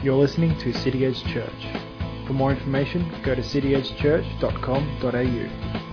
You're 0.00 0.14
listening 0.14 0.56
to 0.58 0.72
City 0.72 1.04
Edge 1.04 1.24
Church. 1.24 1.66
For 2.28 2.32
more 2.32 2.52
information, 2.52 3.10
go 3.24 3.34
to 3.34 3.42
cityedgechurch.com.au. 3.42 5.84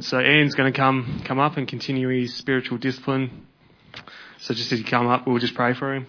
So 0.00 0.20
Ian's 0.20 0.54
going 0.54 0.72
to 0.72 0.76
come 0.76 1.20
come 1.26 1.38
up 1.38 1.58
and 1.58 1.68
continue 1.68 2.08
his 2.08 2.32
spiritual 2.32 2.78
discipline. 2.78 3.46
So 4.38 4.54
just 4.54 4.72
as 4.72 4.78
he 4.78 4.84
come 4.84 5.08
up, 5.08 5.26
we'll 5.26 5.40
just 5.40 5.54
pray 5.54 5.74
for 5.74 5.94
him. 5.94 6.06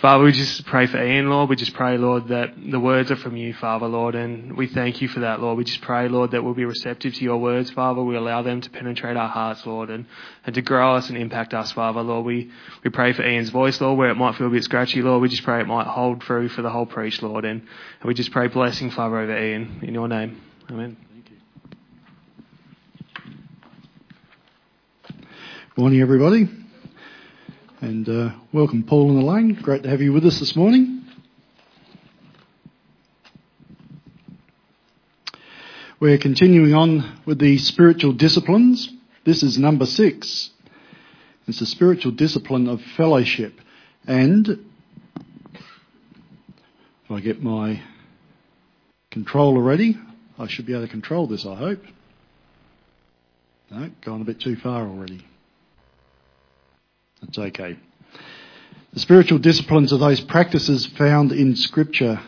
Father, 0.00 0.22
we 0.22 0.30
just 0.30 0.64
pray 0.66 0.86
for 0.86 1.02
Ian, 1.02 1.28
Lord. 1.28 1.50
We 1.50 1.56
just 1.56 1.74
pray, 1.74 1.98
Lord, 1.98 2.28
that 2.28 2.54
the 2.56 2.78
words 2.78 3.10
are 3.10 3.16
from 3.16 3.36
you, 3.36 3.52
Father, 3.52 3.88
Lord, 3.88 4.14
and 4.14 4.56
we 4.56 4.68
thank 4.68 5.02
you 5.02 5.08
for 5.08 5.18
that, 5.20 5.40
Lord. 5.40 5.58
We 5.58 5.64
just 5.64 5.80
pray, 5.80 6.08
Lord, 6.08 6.30
that 6.30 6.44
we'll 6.44 6.54
be 6.54 6.64
receptive 6.64 7.14
to 7.14 7.24
your 7.24 7.38
words, 7.38 7.70
Father. 7.70 8.00
We 8.00 8.14
allow 8.14 8.42
them 8.42 8.60
to 8.60 8.70
penetrate 8.70 9.16
our 9.16 9.28
hearts, 9.28 9.66
Lord, 9.66 9.90
and, 9.90 10.06
and 10.46 10.54
to 10.54 10.62
grow 10.62 10.94
us 10.94 11.08
and 11.08 11.18
impact 11.18 11.52
us, 11.52 11.72
Father, 11.72 12.00
Lord. 12.00 12.24
We, 12.24 12.48
we 12.84 12.90
pray 12.90 13.12
for 13.12 13.26
Ian's 13.26 13.50
voice, 13.50 13.80
Lord, 13.80 13.98
where 13.98 14.08
it 14.10 14.14
might 14.14 14.36
feel 14.36 14.46
a 14.46 14.50
bit 14.50 14.62
scratchy, 14.62 15.02
Lord. 15.02 15.20
We 15.20 15.28
just 15.30 15.42
pray 15.42 15.60
it 15.60 15.66
might 15.66 15.88
hold 15.88 16.22
through 16.22 16.50
for 16.50 16.62
the 16.62 16.70
whole 16.70 16.86
preach, 16.86 17.20
Lord, 17.20 17.44
and, 17.44 17.60
and 17.60 18.06
we 18.06 18.14
just 18.14 18.30
pray 18.30 18.46
blessing, 18.46 18.92
Father, 18.92 19.18
over 19.18 19.36
Ian. 19.36 19.80
In 19.82 19.94
your 19.94 20.06
name. 20.06 20.40
Amen. 20.70 20.96
Thank 21.12 21.30
you. 25.10 25.26
Morning, 25.76 26.00
everybody, 26.00 26.48
and 27.80 28.08
uh, 28.08 28.30
welcome, 28.52 28.82
Paul 28.82 29.10
and 29.10 29.22
Elaine. 29.22 29.54
Great 29.54 29.84
to 29.84 29.88
have 29.88 30.00
you 30.00 30.12
with 30.12 30.24
us 30.26 30.40
this 30.40 30.56
morning. 30.56 31.04
We're 36.00 36.18
continuing 36.18 36.74
on 36.74 37.20
with 37.24 37.38
the 37.38 37.58
spiritual 37.58 38.12
disciplines. 38.12 38.92
This 39.24 39.42
is 39.42 39.58
number 39.58 39.86
six. 39.86 40.50
It's 41.46 41.60
the 41.60 41.66
spiritual 41.66 42.12
discipline 42.12 42.68
of 42.68 42.82
fellowship, 42.96 43.60
and 44.06 44.48
if 47.04 47.10
I 47.10 47.20
get 47.20 47.42
my 47.42 47.80
controller 49.10 49.62
ready, 49.62 49.96
I 50.38 50.48
should 50.48 50.66
be 50.66 50.72
able 50.72 50.86
to 50.86 50.90
control 50.90 51.26
this. 51.26 51.46
I 51.46 51.54
hope. 51.54 51.82
No, 53.70 53.90
gone 54.04 54.22
a 54.22 54.24
bit 54.24 54.40
too 54.40 54.56
far 54.56 54.86
already. 54.86 55.24
That's 57.20 57.38
okay. 57.38 57.76
The 58.92 59.00
spiritual 59.00 59.38
disciplines 59.38 59.92
are 59.92 59.98
those 59.98 60.20
practices 60.20 60.86
found 60.86 61.32
in 61.32 61.56
Scripture 61.56 62.20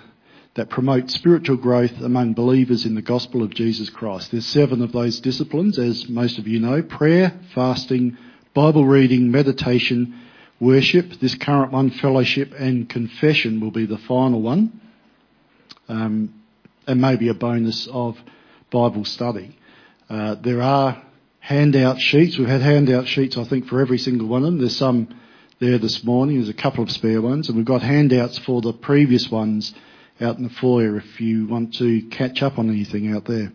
that 0.55 0.69
promote 0.69 1.10
spiritual 1.10 1.56
growth 1.56 2.00
among 2.00 2.34
believers 2.34 2.84
in 2.84 2.94
the 2.94 3.02
gospel 3.02 3.42
of 3.42 3.55
Jesus 3.55 3.88
Christ. 3.88 4.30
There's 4.30 4.46
seven 4.46 4.83
of 4.83 4.92
those 4.92 5.20
disciplines, 5.20 5.78
as 5.78 6.08
most 6.08 6.38
of 6.38 6.48
you 6.48 6.58
know 6.58 6.83
prayer, 6.83 7.33
fasting, 7.55 8.18
Bible 8.52 8.84
reading, 8.84 9.30
meditation, 9.30 10.20
worship. 10.58 11.12
This 11.20 11.36
current 11.36 11.72
one, 11.72 11.91
fellowship, 11.91 12.52
and 12.58 12.88
confession, 12.88 13.61
will 13.61 13.70
be 13.70 13.86
the 13.86 13.98
final 13.98 14.42
one. 14.42 14.80
Um, 15.88 16.34
and 16.86 17.00
maybe 17.00 17.28
a 17.28 17.34
bonus 17.34 17.86
of 17.86 18.18
Bible 18.70 19.05
study. 19.05 19.56
Uh, 20.08 20.34
there 20.34 20.61
are 20.61 21.00
handout 21.41 21.98
sheets. 22.00 22.38
We've 22.38 22.48
had 22.48 22.60
handout 22.60 23.08
sheets, 23.08 23.36
I 23.36 23.44
think, 23.44 23.66
for 23.66 23.80
every 23.80 23.98
single 23.98 24.28
one 24.28 24.42
of 24.42 24.46
them. 24.46 24.58
There's 24.58 24.77
some 24.77 25.08
there 25.58 25.78
this 25.78 26.05
morning. 26.05 26.36
There's 26.36 26.48
a 26.48 26.55
couple 26.55 26.84
of 26.84 26.91
spare 26.91 27.20
ones, 27.20 27.48
and 27.48 27.56
we've 27.56 27.66
got 27.66 27.83
handouts 27.83 28.38
for 28.38 28.60
the 28.60 28.72
previous 28.72 29.30
ones 29.30 29.74
out 30.20 30.36
in 30.36 30.44
the 30.44 30.50
foyer 30.50 30.96
if 30.96 31.20
you 31.20 31.46
want 31.46 31.74
to 31.74 32.02
catch 32.08 32.42
up 32.42 32.58
on 32.58 32.68
anything 32.70 33.12
out 33.14 33.24
there. 33.24 33.52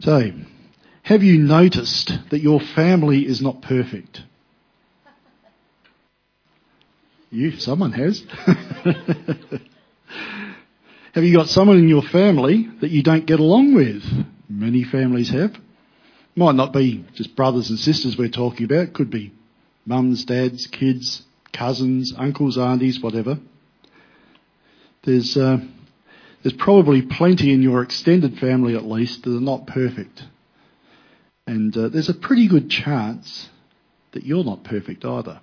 So, 0.00 0.30
have 1.02 1.22
you 1.22 1.38
noticed 1.38 2.12
that 2.30 2.40
your 2.40 2.60
family 2.60 3.26
is 3.26 3.42
not 3.42 3.62
perfect? 3.62 4.22
You, 7.30 7.58
someone 7.58 7.92
has. 7.92 8.20
have 11.14 11.22
you 11.22 11.36
got 11.36 11.48
someone 11.48 11.78
in 11.78 11.88
your 11.88 12.02
family 12.02 12.68
that 12.80 12.90
you 12.90 13.02
don't 13.02 13.26
get 13.26 13.40
along 13.40 13.74
with? 13.74 14.02
Many 14.50 14.82
families 14.82 15.30
have. 15.30 15.56
Might 16.34 16.56
not 16.56 16.72
be 16.72 17.04
just 17.14 17.36
brothers 17.36 17.70
and 17.70 17.78
sisters 17.78 18.18
we're 18.18 18.28
talking 18.28 18.64
about. 18.64 18.88
it 18.88 18.94
Could 18.94 19.08
be 19.08 19.32
mums, 19.86 20.24
dads, 20.24 20.66
kids, 20.66 21.22
cousins, 21.52 22.12
uncles, 22.16 22.58
aunties, 22.58 23.00
whatever. 23.00 23.38
There's 25.04 25.36
uh, 25.36 25.58
there's 26.42 26.56
probably 26.58 27.00
plenty 27.00 27.52
in 27.52 27.62
your 27.62 27.82
extended 27.82 28.38
family 28.38 28.74
at 28.74 28.84
least 28.84 29.22
that 29.22 29.36
are 29.36 29.40
not 29.40 29.68
perfect, 29.68 30.24
and 31.46 31.76
uh, 31.76 31.88
there's 31.88 32.08
a 32.08 32.14
pretty 32.14 32.48
good 32.48 32.68
chance 32.70 33.48
that 34.12 34.24
you're 34.24 34.44
not 34.44 34.64
perfect 34.64 35.04
either. 35.04 35.40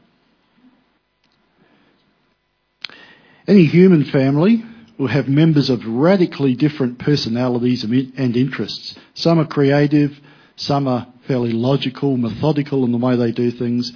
Any 3.47 3.63
human 3.63 4.03
family 4.03 4.66
will 4.97 5.08
have 5.08 5.28
members 5.28 5.69
of 5.69 5.85
radically 5.85 6.56
different 6.56 7.00
personalities 7.00 7.84
and 7.84 8.35
interests. 8.35 8.96
Some 9.13 9.40
are 9.40 9.46
creative, 9.46 10.19
some 10.56 10.88
are 10.88 11.08
fairly 11.28 11.52
logical, 11.52 12.18
methodical 12.18 12.84
in 12.85 12.91
the 12.91 12.97
way 12.97 13.16
they 13.16 13.31
do 13.31 13.52
things. 13.52 13.91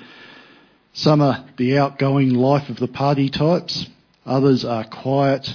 Some 0.93 1.21
are 1.21 1.45
the 1.57 1.77
outgoing 1.77 2.33
life 2.33 2.69
of 2.69 2.77
the 2.77 2.87
party 2.87 3.29
types. 3.29 3.87
Others 4.25 4.65
are 4.65 4.83
quiet, 4.83 5.49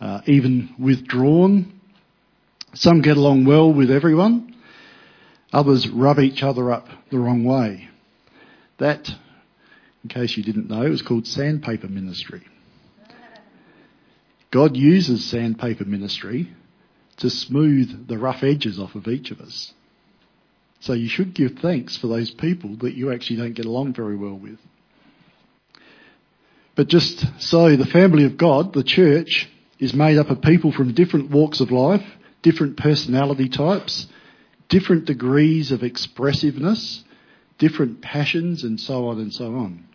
uh, 0.00 0.20
even 0.26 0.74
withdrawn. 0.78 1.80
Some 2.74 3.00
get 3.00 3.16
along 3.16 3.44
well 3.44 3.72
with 3.72 3.90
everyone. 3.90 4.54
Others 5.52 5.88
rub 5.88 6.18
each 6.18 6.42
other 6.42 6.72
up 6.72 6.88
the 7.10 7.18
wrong 7.18 7.44
way. 7.44 7.88
That, 8.78 9.08
in 10.02 10.08
case 10.08 10.36
you 10.36 10.42
didn't 10.42 10.68
know, 10.68 10.82
is 10.82 11.02
called 11.02 11.26
sandpaper 11.26 11.88
ministry. 11.88 12.42
God 14.52 14.76
uses 14.76 15.24
sandpaper 15.24 15.86
ministry 15.86 16.52
to 17.16 17.30
smooth 17.30 18.06
the 18.06 18.18
rough 18.18 18.44
edges 18.44 18.78
off 18.78 18.94
of 18.94 19.08
each 19.08 19.30
of 19.30 19.40
us. 19.40 19.72
So 20.80 20.92
you 20.92 21.08
should 21.08 21.34
give 21.34 21.58
thanks 21.60 21.96
for 21.96 22.06
those 22.06 22.30
people 22.30 22.76
that 22.80 22.94
you 22.94 23.12
actually 23.12 23.36
don't 23.36 23.54
get 23.54 23.64
along 23.64 23.94
very 23.94 24.16
well 24.16 24.36
with. 24.36 24.58
But 26.74 26.88
just 26.88 27.26
so, 27.40 27.76
the 27.76 27.86
family 27.86 28.24
of 28.24 28.36
God, 28.36 28.72
the 28.72 28.84
church, 28.84 29.48
is 29.78 29.94
made 29.94 30.18
up 30.18 30.28
of 30.28 30.42
people 30.42 30.70
from 30.70 30.92
different 30.92 31.30
walks 31.30 31.60
of 31.60 31.70
life, 31.70 32.04
different 32.42 32.76
personality 32.76 33.48
types, 33.48 34.06
different 34.68 35.06
degrees 35.06 35.72
of 35.72 35.82
expressiveness, 35.82 37.04
different 37.58 38.02
passions, 38.02 38.64
and 38.64 38.78
so 38.78 39.08
on 39.08 39.18
and 39.18 39.32
so 39.32 39.54
on. 39.54 39.86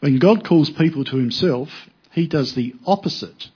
When 0.00 0.18
God 0.18 0.44
calls 0.44 0.70
people 0.70 1.04
to 1.04 1.16
himself, 1.16 1.68
he 2.10 2.26
does 2.26 2.54
the 2.54 2.74
opposite 2.86 3.48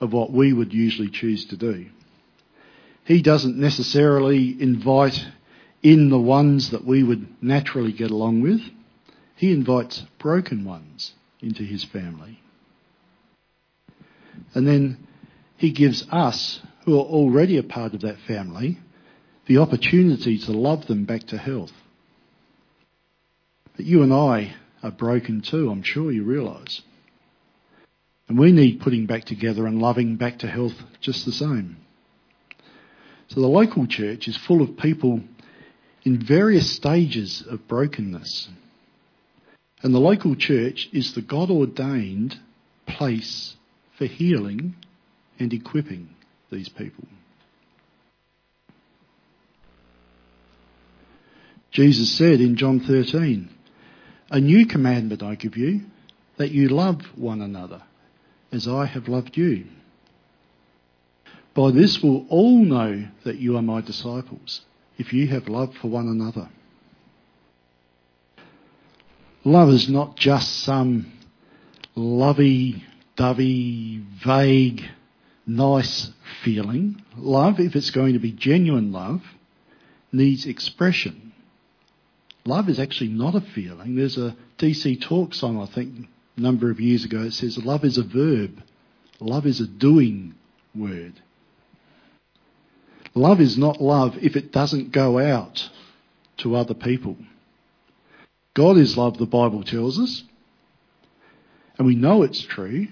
of 0.00 0.12
what 0.12 0.32
we 0.32 0.52
would 0.52 0.72
usually 0.72 1.10
choose 1.10 1.44
to 1.46 1.56
do. 1.56 1.86
He 3.04 3.20
doesn't 3.22 3.58
necessarily 3.58 4.60
invite 4.60 5.26
in 5.82 6.08
the 6.08 6.20
ones 6.20 6.70
that 6.70 6.84
we 6.84 7.02
would 7.02 7.42
naturally 7.42 7.92
get 7.92 8.10
along 8.10 8.40
with. 8.40 8.60
He 9.36 9.52
invites 9.52 10.04
broken 10.18 10.64
ones 10.64 11.12
into 11.40 11.62
his 11.62 11.84
family. 11.84 12.40
And 14.54 14.66
then 14.66 15.06
he 15.58 15.70
gives 15.70 16.06
us, 16.10 16.60
who 16.84 16.98
are 16.98 17.04
already 17.04 17.58
a 17.58 17.62
part 17.62 17.92
of 17.92 18.00
that 18.00 18.18
family, 18.20 18.78
the 19.46 19.58
opportunity 19.58 20.38
to 20.38 20.52
love 20.52 20.86
them 20.86 21.04
back 21.04 21.24
to 21.24 21.36
health. 21.36 21.72
But 23.76 23.84
you 23.84 24.02
and 24.02 24.12
I 24.12 24.54
are 24.82 24.90
broken 24.90 25.42
too, 25.42 25.70
I'm 25.70 25.82
sure 25.82 26.10
you 26.10 26.24
realise. 26.24 26.80
And 28.28 28.38
we 28.38 28.52
need 28.52 28.80
putting 28.80 29.06
back 29.06 29.24
together 29.24 29.66
and 29.66 29.80
loving 29.80 30.16
back 30.16 30.38
to 30.38 30.46
health 30.46 30.74
just 31.00 31.24
the 31.24 31.32
same. 31.32 31.76
So 33.28 33.40
the 33.40 33.46
local 33.48 33.86
church 33.86 34.28
is 34.28 34.36
full 34.36 34.62
of 34.62 34.76
people 34.76 35.20
in 36.04 36.18
various 36.18 36.70
stages 36.70 37.42
of 37.48 37.66
brokenness. 37.68 38.48
And 39.82 39.94
the 39.94 40.00
local 40.00 40.34
church 40.34 40.88
is 40.92 41.12
the 41.12 41.22
God 41.22 41.50
ordained 41.50 42.38
place 42.86 43.56
for 43.98 44.06
healing 44.06 44.74
and 45.38 45.52
equipping 45.52 46.08
these 46.50 46.68
people. 46.68 47.04
Jesus 51.70 52.10
said 52.12 52.40
in 52.40 52.56
John 52.56 52.80
13, 52.80 53.50
A 54.30 54.40
new 54.40 54.64
commandment 54.64 55.22
I 55.22 55.34
give 55.34 55.56
you, 55.56 55.82
that 56.36 56.52
you 56.52 56.68
love 56.68 57.02
one 57.16 57.42
another 57.42 57.82
as 58.54 58.68
I 58.68 58.86
have 58.86 59.08
loved 59.08 59.36
you. 59.36 59.66
By 61.54 61.70
this 61.70 62.02
will 62.02 62.26
all 62.28 62.58
know 62.58 63.06
that 63.24 63.38
you 63.38 63.56
are 63.56 63.62
my 63.62 63.80
disciples, 63.80 64.62
if 64.98 65.12
you 65.12 65.28
have 65.28 65.48
love 65.48 65.74
for 65.76 65.88
one 65.88 66.08
another. 66.08 66.48
Love 69.44 69.68
is 69.68 69.88
not 69.88 70.16
just 70.16 70.60
some 70.60 71.12
lovey 71.94 72.82
dovey, 73.16 74.02
vague 74.24 74.82
nice 75.46 76.10
feeling. 76.42 77.02
Love, 77.16 77.60
if 77.60 77.76
it's 77.76 77.90
going 77.90 78.14
to 78.14 78.18
be 78.18 78.32
genuine 78.32 78.92
love, 78.92 79.22
needs 80.12 80.46
expression. 80.46 81.32
Love 82.44 82.68
is 82.68 82.78
actually 82.78 83.10
not 83.10 83.34
a 83.34 83.40
feeling. 83.40 83.94
There's 83.94 84.18
a 84.18 84.36
DC 84.58 85.00
Talk 85.02 85.34
song, 85.34 85.60
I 85.60 85.66
think, 85.66 86.08
number 86.36 86.70
of 86.70 86.80
years 86.80 87.04
ago. 87.04 87.22
It 87.22 87.32
says, 87.32 87.58
Love 87.58 87.84
is 87.84 87.98
a 87.98 88.02
verb. 88.02 88.62
Love 89.20 89.46
is 89.46 89.60
a 89.60 89.66
doing 89.66 90.34
word. 90.74 91.20
Love 93.14 93.40
is 93.40 93.56
not 93.56 93.80
love 93.80 94.16
if 94.20 94.34
it 94.34 94.52
doesn't 94.52 94.90
go 94.90 95.18
out 95.18 95.70
to 96.38 96.56
other 96.56 96.74
people. 96.74 97.16
God 98.54 98.76
is 98.76 98.96
love, 98.96 99.18
the 99.18 99.26
Bible 99.26 99.62
tells 99.62 99.98
us. 99.98 100.24
And 101.78 101.86
we 101.86 101.94
know 101.94 102.22
it's 102.22 102.42
true 102.42 102.88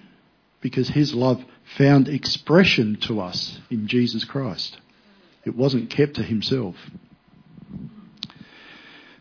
because 0.60 0.88
his 0.88 1.14
love 1.14 1.44
found 1.76 2.08
expression 2.08 2.96
to 3.02 3.20
us 3.20 3.58
in 3.70 3.86
Jesus 3.86 4.24
Christ. 4.24 4.78
It 5.44 5.56
wasn't 5.56 5.90
kept 5.90 6.14
to 6.14 6.22
himself. 6.22 6.76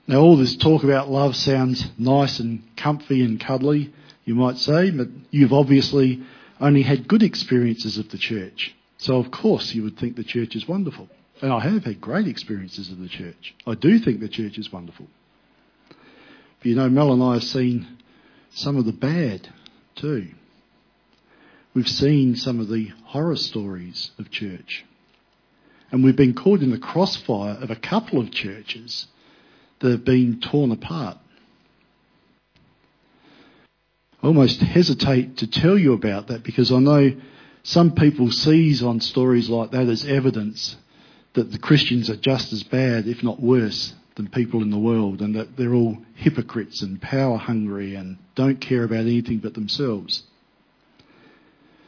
Now, 0.08 0.20
all 0.20 0.36
this 0.36 0.56
talk 0.56 0.84
about 0.84 1.10
love 1.10 1.36
sounds 1.36 1.90
nice 1.98 2.40
and 2.40 2.64
comfy 2.76 3.24
and 3.24 3.40
cuddly, 3.40 3.94
you 4.26 4.36
might 4.36 4.58
say, 4.58 4.92
but 4.92 5.08
you've 5.30 5.54
obviously 5.54 6.22
only 6.60 6.84
had 6.84 7.08
good 7.08 7.24
experiences 7.24 7.98
of 7.98 8.10
the 8.10 8.18
church. 8.18 8.76
So, 8.98 9.18
of 9.18 9.32
course, 9.32 9.74
you 9.74 9.84
would 9.84 9.98
think 9.98 10.16
the 10.16 10.24
church 10.24 10.56
is 10.56 10.68
wonderful. 10.68 11.10
And 11.42 11.52
I 11.52 11.60
have 11.60 11.86
had 11.86 12.00
great 12.00 12.28
experiences 12.28 12.90
of 12.92 13.00
the 13.00 13.10
church. 13.10 13.56
I 13.66 13.74
do 13.74 13.98
think 13.98 14.20
the 14.20 14.30
church 14.30 14.60
is 14.60 14.72
wonderful. 14.72 15.08
But 15.90 16.66
you 16.66 16.76
know, 16.76 16.88
Mel 16.88 17.14
and 17.14 17.24
I 17.24 17.34
have 17.34 17.44
seen 17.44 17.98
some 18.54 18.78
of 18.78 18.86
the 18.86 18.94
bad 18.94 19.50
too. 19.96 20.30
We've 21.74 21.90
seen 21.90 22.36
some 22.36 22.60
of 22.60 22.68
the 22.68 22.92
horror 23.06 23.38
stories 23.38 24.12
of 24.20 24.30
church. 24.30 24.86
And 25.90 26.04
we've 26.04 26.16
been 26.16 26.36
caught 26.36 26.62
in 26.62 26.70
the 26.70 26.78
crossfire 26.78 27.58
of 27.60 27.72
a 27.72 27.76
couple 27.76 28.20
of 28.20 28.32
churches 28.32 29.08
that 29.80 29.90
have 29.90 30.06
been 30.06 30.40
torn 30.40 30.72
apart. 30.72 31.18
I 34.24 34.28
almost 34.28 34.62
hesitate 34.62 35.38
to 35.38 35.48
tell 35.48 35.78
you 35.78 35.94
about 35.94 36.28
that 36.28 36.44
because 36.44 36.72
I 36.72 36.78
know 36.78 37.12
some 37.64 37.94
people 37.94 38.32
seize 38.32 38.84
on 38.84 39.00
stories 39.00 39.50
like 39.50 39.72
that 39.72 39.88
as 39.88 40.06
evidence 40.06 40.76
that 41.34 41.52
the 41.52 41.58
Christians 41.58 42.10
are 42.10 42.16
just 42.18 42.54
as 42.54 42.62
bad, 42.64 43.08
if 43.08 43.24
not 43.24 43.42
worse, 43.42 43.94
than 44.16 44.28
people 44.28 44.62
in 44.62 44.70
the 44.70 44.78
world, 44.78 45.22
and 45.22 45.36
that 45.36 45.58
they're 45.58 45.74
all 45.74 45.98
hypocrites 46.16 46.82
and 46.82 47.02
power 47.02 47.38
hungry 47.38 47.96
and 47.96 48.18
don't 48.36 48.62
care 48.62 48.84
about 48.84 49.00
anything 49.00 49.40
but 49.40 49.56
themselves. 49.56 50.24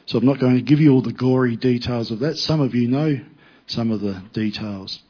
So 0.06 0.18
I'm 0.18 0.25
not 0.25 0.39
going 0.39 0.56
to 0.56 0.62
give 0.62 0.80
you 0.80 0.91
all 0.91 1.01
the 1.01 1.13
gory 1.13 1.56
details 1.56 2.09
of 2.09 2.19
that. 2.19 2.38
Some 2.38 2.62
of 2.62 2.74
you 2.74 2.88
know 2.88 3.19
some 3.68 3.91
of 3.91 4.01
the 4.01 4.24
details. 4.33 5.01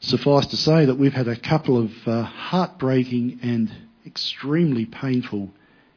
Suffice 0.00 0.46
to 0.46 0.56
say 0.56 0.86
that 0.86 0.98
we've 0.98 1.12
had 1.12 1.28
a 1.28 1.36
couple 1.36 1.78
of 1.78 1.90
uh, 2.06 2.22
heartbreaking 2.22 3.40
and 3.42 3.72
extremely 4.06 4.86
painful 4.86 5.50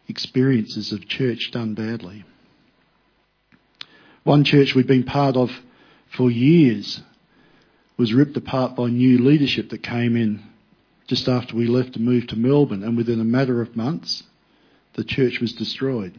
experiences 0.09 0.91
of 0.91 1.07
church 1.07 1.51
done 1.51 1.73
badly. 1.73 2.25
One 4.23 4.44
church 4.44 4.75
we'd 4.75 4.88
been 4.88 5.03
part 5.03 5.38
of 5.38 5.51
for 6.15 6.29
years 6.29 7.01
was 7.97 8.13
ripped 8.13 8.38
apart 8.38 8.75
by 8.75 8.88
new 8.89 9.19
leadership 9.19 9.69
that 9.69 9.83
came 9.83 10.15
in 10.15 10.44
just 11.07 11.27
after 11.27 11.56
we 11.56 11.67
left 11.67 11.95
and 11.95 12.06
moved 12.06 12.29
to 12.29 12.35
Melbourne, 12.35 12.83
and 12.83 12.95
within 12.95 13.19
a 13.19 13.25
matter 13.25 13.61
of 13.61 13.75
months, 13.75 14.23
the 14.94 15.03
church 15.03 15.39
was 15.39 15.53
destroyed. 15.53 16.13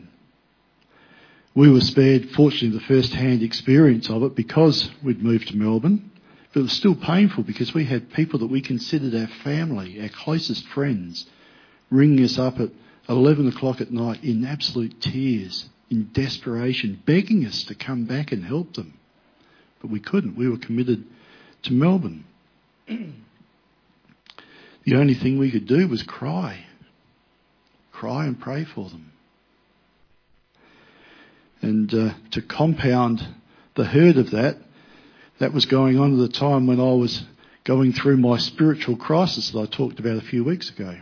We 1.55 1.71
were 1.71 1.81
spared, 1.81 2.31
fortunately, 2.31 2.79
the 2.79 2.85
first 2.85 3.13
hand 3.15 3.43
experience 3.43 4.11
of 4.11 4.23
it 4.23 4.35
because 4.35 4.91
we'd 5.03 5.23
moved 5.23 5.49
to 5.49 5.57
Melbourne. 5.57 6.11
But 6.53 6.61
it 6.61 6.63
was 6.65 6.73
still 6.73 6.97
painful 6.97 7.45
because 7.45 7.73
we 7.73 7.85
had 7.85 8.13
people 8.13 8.41
that 8.41 8.49
we 8.49 8.61
considered 8.61 9.15
our 9.15 9.29
family, 9.45 10.01
our 10.01 10.09
closest 10.09 10.67
friends, 10.67 11.27
ringing 11.91 12.25
us 12.25 12.39
up 12.39 12.59
at 12.59 12.71
11 13.11 13.49
o'clock 13.49 13.81
at 13.81 13.91
night 13.91 14.23
in 14.23 14.45
absolute 14.45 15.01
tears, 15.01 15.69
in 15.91 16.09
desperation, 16.13 17.03
begging 17.05 17.45
us 17.45 17.65
to 17.65 17.75
come 17.75 18.05
back 18.05 18.31
and 18.31 18.45
help 18.45 18.75
them. 18.75 18.95
But 19.83 19.91
we 19.91 19.99
couldn't. 19.99 20.37
We 20.37 20.49
were 20.49 20.59
committed 20.59 21.05
to 21.65 21.73
Melbourne. 21.73 22.25
the 22.87 23.13
only 24.95 25.15
thing 25.15 25.39
we 25.39 25.51
could 25.51 25.67
do 25.67 25.89
was 25.89 26.05
cry. 26.05 26.65
Cry 27.91 28.27
and 28.27 28.41
pray 28.41 28.65
for 28.65 28.89
them. 28.89 29.11
And 31.63 31.93
uh, 31.93 32.15
to 32.31 32.43
compound 32.43 33.27
the 33.75 33.85
hurt 33.85 34.19
of 34.19 34.31
that, 34.31 34.57
that 35.41 35.53
was 35.53 35.67
going 35.67 35.99
on 35.99 36.13
at 36.13 36.19
the 36.19 36.39
time 36.39 36.69
when 36.69 36.79
I 36.79 36.93
was 36.93 37.25
going 37.65 37.93
through 37.93 38.19
my 38.19 38.39
spiritual 38.39 38.97
crisis 38.97 39.51
that 39.51 39.59
I 39.59 39.67
talked 39.67 39.99
about 39.99 40.17
a 40.17 40.23
few 40.23 40.45
weeks 40.45 40.71
ago. 40.71 40.97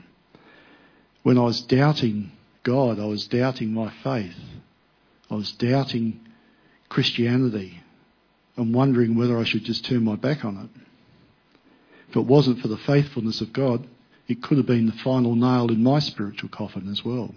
When 1.22 1.38
I 1.38 1.42
was 1.42 1.60
doubting 1.60 2.32
God, 2.62 2.98
I 2.98 3.06
was 3.06 3.26
doubting 3.26 3.72
my 3.72 3.92
faith, 4.02 4.36
I 5.30 5.34
was 5.34 5.52
doubting 5.52 6.20
Christianity 6.88 7.82
and 8.56 8.74
wondering 8.74 9.16
whether 9.16 9.38
I 9.38 9.44
should 9.44 9.64
just 9.64 9.84
turn 9.84 10.04
my 10.04 10.16
back 10.16 10.44
on 10.44 10.56
it. 10.56 10.80
If 12.10 12.16
it 12.16 12.24
wasn't 12.24 12.60
for 12.60 12.68
the 12.68 12.78
faithfulness 12.78 13.40
of 13.40 13.52
God, 13.52 13.86
it 14.26 14.42
could 14.42 14.58
have 14.58 14.66
been 14.66 14.86
the 14.86 14.92
final 14.92 15.34
nail 15.34 15.70
in 15.70 15.82
my 15.82 15.98
spiritual 15.98 16.48
coffin 16.48 16.88
as 16.90 17.04
well. 17.04 17.34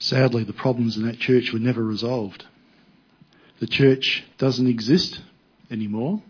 Sadly, 0.00 0.44
the 0.44 0.52
problems 0.52 0.96
in 0.96 1.04
that 1.06 1.18
church 1.18 1.52
were 1.52 1.58
never 1.58 1.82
resolved. 1.82 2.44
The 3.58 3.66
church 3.66 4.24
doesn't 4.38 4.68
exist 4.68 5.20
anymore. 5.70 6.22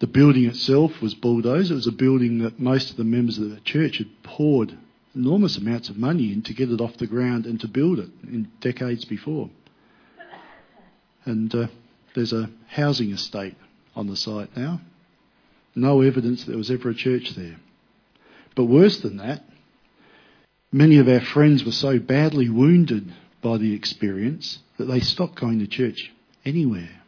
The 0.00 0.06
building 0.06 0.44
itself 0.46 1.00
was 1.00 1.14
bulldozed. 1.14 1.70
It 1.70 1.74
was 1.74 1.86
a 1.86 1.92
building 1.92 2.38
that 2.38 2.58
most 2.58 2.90
of 2.90 2.96
the 2.96 3.04
members 3.04 3.38
of 3.38 3.50
the 3.50 3.60
church 3.60 3.98
had 3.98 4.22
poured 4.22 4.76
enormous 5.14 5.56
amounts 5.56 5.88
of 5.88 5.96
money 5.96 6.32
in 6.32 6.42
to 6.42 6.54
get 6.54 6.70
it 6.70 6.80
off 6.80 6.96
the 6.96 7.06
ground 7.06 7.46
and 7.46 7.60
to 7.60 7.68
build 7.68 7.98
it 7.98 8.10
in 8.24 8.50
decades 8.60 9.04
before. 9.04 9.50
And 11.24 11.54
uh, 11.54 11.66
there's 12.14 12.32
a 12.32 12.50
housing 12.68 13.10
estate 13.12 13.56
on 13.94 14.06
the 14.06 14.16
site 14.16 14.56
now. 14.56 14.80
No 15.74 16.00
evidence 16.00 16.44
that 16.44 16.50
there 16.50 16.58
was 16.58 16.70
ever 16.70 16.90
a 16.90 16.94
church 16.94 17.30
there. 17.30 17.56
But 18.54 18.64
worse 18.64 18.98
than 18.98 19.18
that, 19.18 19.44
Many 20.72 20.98
of 20.98 21.08
our 21.08 21.20
friends 21.20 21.64
were 21.64 21.72
so 21.72 21.98
badly 21.98 22.48
wounded 22.48 23.12
by 23.42 23.58
the 23.58 23.74
experience 23.74 24.60
that 24.78 24.84
they 24.84 25.00
stopped 25.00 25.34
going 25.34 25.58
to 25.58 25.66
church 25.66 26.12
anywhere. 26.44 26.99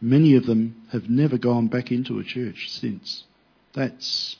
Many 0.00 0.34
of 0.34 0.46
them 0.46 0.82
have 0.92 1.10
never 1.10 1.36
gone 1.36 1.66
back 1.66 1.92
into 1.92 2.18
a 2.18 2.24
church 2.24 2.70
since. 2.70 3.24
That's 3.74 4.36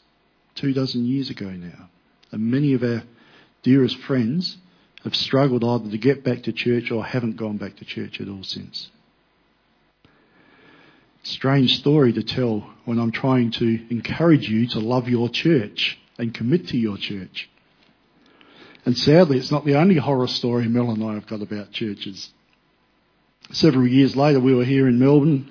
two 0.54 0.72
dozen 0.72 1.04
years 1.04 1.30
ago 1.30 1.50
now. 1.50 1.90
And 2.32 2.50
many 2.50 2.72
of 2.72 2.82
our 2.82 3.02
dearest 3.62 3.98
friends 3.98 4.56
have 5.04 5.14
struggled 5.14 5.64
either 5.64 5.90
to 5.90 5.98
get 5.98 6.24
back 6.24 6.42
to 6.44 6.52
church 6.52 6.90
or 6.90 7.04
haven't 7.04 7.36
gone 7.36 7.56
back 7.56 7.76
to 7.76 7.84
church 7.84 8.20
at 8.20 8.28
all 8.28 8.42
since. 8.42 8.90
Strange 11.22 11.78
story 11.78 12.12
to 12.14 12.22
tell 12.22 12.70
when 12.86 12.98
I'm 12.98 13.12
trying 13.12 13.50
to 13.52 13.86
encourage 13.90 14.48
you 14.48 14.66
to 14.68 14.78
love 14.80 15.08
your 15.08 15.28
church 15.28 15.98
and 16.18 16.32
commit 16.32 16.68
to 16.68 16.78
your 16.78 16.96
church. 16.96 17.50
And 18.86 18.96
sadly, 18.96 19.36
it's 19.36 19.50
not 19.50 19.66
the 19.66 19.76
only 19.76 19.96
horror 19.96 20.28
story 20.28 20.66
Mel 20.68 20.90
and 20.90 21.04
I 21.04 21.14
have 21.14 21.26
got 21.26 21.42
about 21.42 21.72
churches. 21.72 22.30
Several 23.52 23.86
years 23.86 24.14
later, 24.14 24.38
we 24.38 24.54
were 24.54 24.64
here 24.64 24.86
in 24.86 25.00
Melbourne, 25.00 25.50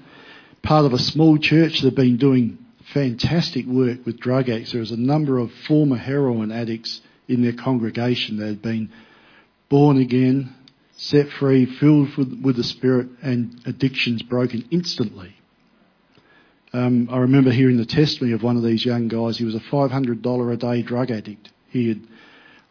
part 0.61 0.85
of 0.85 0.93
a 0.93 0.99
small 0.99 1.37
church 1.37 1.81
that 1.81 1.87
had 1.87 1.95
been 1.95 2.15
doing 2.17 2.57
fantastic 2.93 3.65
work 3.65 4.05
with 4.05 4.19
drug 4.19 4.47
addicts. 4.49 4.71
There 4.71 4.79
was 4.79 4.91
a 4.91 4.97
number 4.97 5.37
of 5.37 5.51
former 5.67 5.97
heroin 5.97 6.51
addicts 6.51 7.01
in 7.27 7.43
their 7.43 7.53
congregation 7.53 8.37
that 8.37 8.47
had 8.47 8.61
been 8.61 8.89
born 9.67 9.97
again, 9.97 10.55
set 10.95 11.29
free, 11.29 11.65
filled 11.65 12.15
with, 12.41 12.55
the 12.55 12.63
Spirit, 12.63 13.09
and 13.21 13.59
addictions 13.65 14.21
broken 14.21 14.65
instantly. 14.71 15.35
Um, 16.71 17.09
I 17.11 17.17
remember 17.17 17.51
hearing 17.51 17.77
the 17.77 17.85
testimony 17.85 18.33
of 18.33 18.43
one 18.43 18.55
of 18.55 18.63
these 18.63 18.85
young 18.85 19.09
guys. 19.09 19.37
He 19.37 19.45
was 19.45 19.55
a 19.55 19.59
$500 19.59 20.53
a 20.53 20.57
day 20.57 20.81
drug 20.83 21.11
addict. 21.11 21.49
He 21.69 21.89
had 21.89 22.01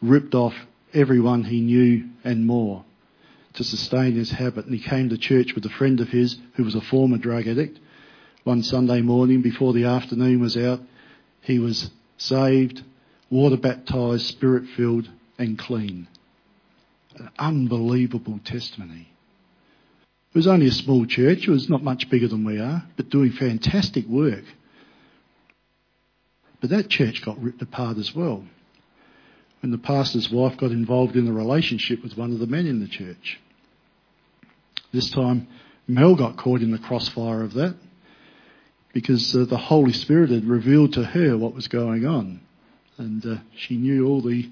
ripped 0.01 0.33
off 0.33 0.55
everyone 0.91 1.43
he 1.43 1.61
knew 1.61 2.09
and 2.23 2.47
more 2.47 2.83
to 3.53 3.63
sustain 3.63 4.13
his 4.13 4.31
habit. 4.31 4.65
And 4.65 4.73
he 4.73 4.81
came 4.81 5.09
to 5.09 5.17
church 5.17 5.55
with 5.55 5.65
a 5.65 5.69
friend 5.69 5.99
of 5.99 6.09
his 6.09 6.37
who 6.55 6.63
was 6.63 6.75
a 6.75 6.81
former 6.81 7.17
drug 7.17 7.47
addict. 7.47 7.79
One 8.43 8.63
Sunday 8.63 9.01
morning 9.01 9.41
before 9.41 9.73
the 9.73 9.85
afternoon 9.85 10.39
was 10.39 10.55
out, 10.57 10.81
he 11.41 11.59
was 11.59 11.89
saved, 12.17 12.83
water 13.29 13.57
baptized, 13.57 14.25
spirit 14.25 14.65
filled, 14.75 15.09
and 15.37 15.57
clean. 15.57 16.07
An 17.15 17.29
unbelievable 17.37 18.39
testimony. 18.43 19.09
It 20.33 20.37
was 20.37 20.47
only 20.47 20.67
a 20.67 20.71
small 20.71 21.05
church, 21.05 21.47
it 21.47 21.51
was 21.51 21.69
not 21.69 21.83
much 21.83 22.09
bigger 22.09 22.27
than 22.27 22.45
we 22.45 22.59
are, 22.59 22.83
but 22.95 23.09
doing 23.09 23.31
fantastic 23.31 24.05
work. 24.05 24.43
But 26.61 26.69
that 26.69 26.89
church 26.89 27.23
got 27.23 27.41
ripped 27.41 27.61
apart 27.61 27.97
as 27.97 28.13
well 28.13 28.43
when 29.61 29.71
the 29.71 29.77
pastor's 29.77 30.29
wife 30.29 30.57
got 30.57 30.71
involved 30.71 31.15
in 31.15 31.27
a 31.27 31.33
relationship 31.33 32.01
with 32.03 32.17
one 32.17 32.31
of 32.31 32.39
the 32.39 32.47
men 32.47 32.65
in 32.65 32.79
the 32.79 32.87
church. 32.87 33.39
This 34.93 35.09
time, 35.11 35.47
Mel 35.87 36.15
got 36.15 36.37
caught 36.37 36.61
in 36.61 36.71
the 36.71 36.79
crossfire 36.79 37.43
of 37.43 37.53
that 37.53 37.75
because 38.93 39.35
uh, 39.35 39.45
the 39.45 39.57
Holy 39.57 39.93
Spirit 39.93 40.29
had 40.29 40.45
revealed 40.45 40.93
to 40.93 41.03
her 41.03 41.37
what 41.37 41.53
was 41.53 41.67
going 41.67 42.05
on. 42.05 42.41
And 42.97 43.25
uh, 43.25 43.35
she 43.55 43.75
knew 43.75 44.07
all 44.07 44.21
the 44.21 44.49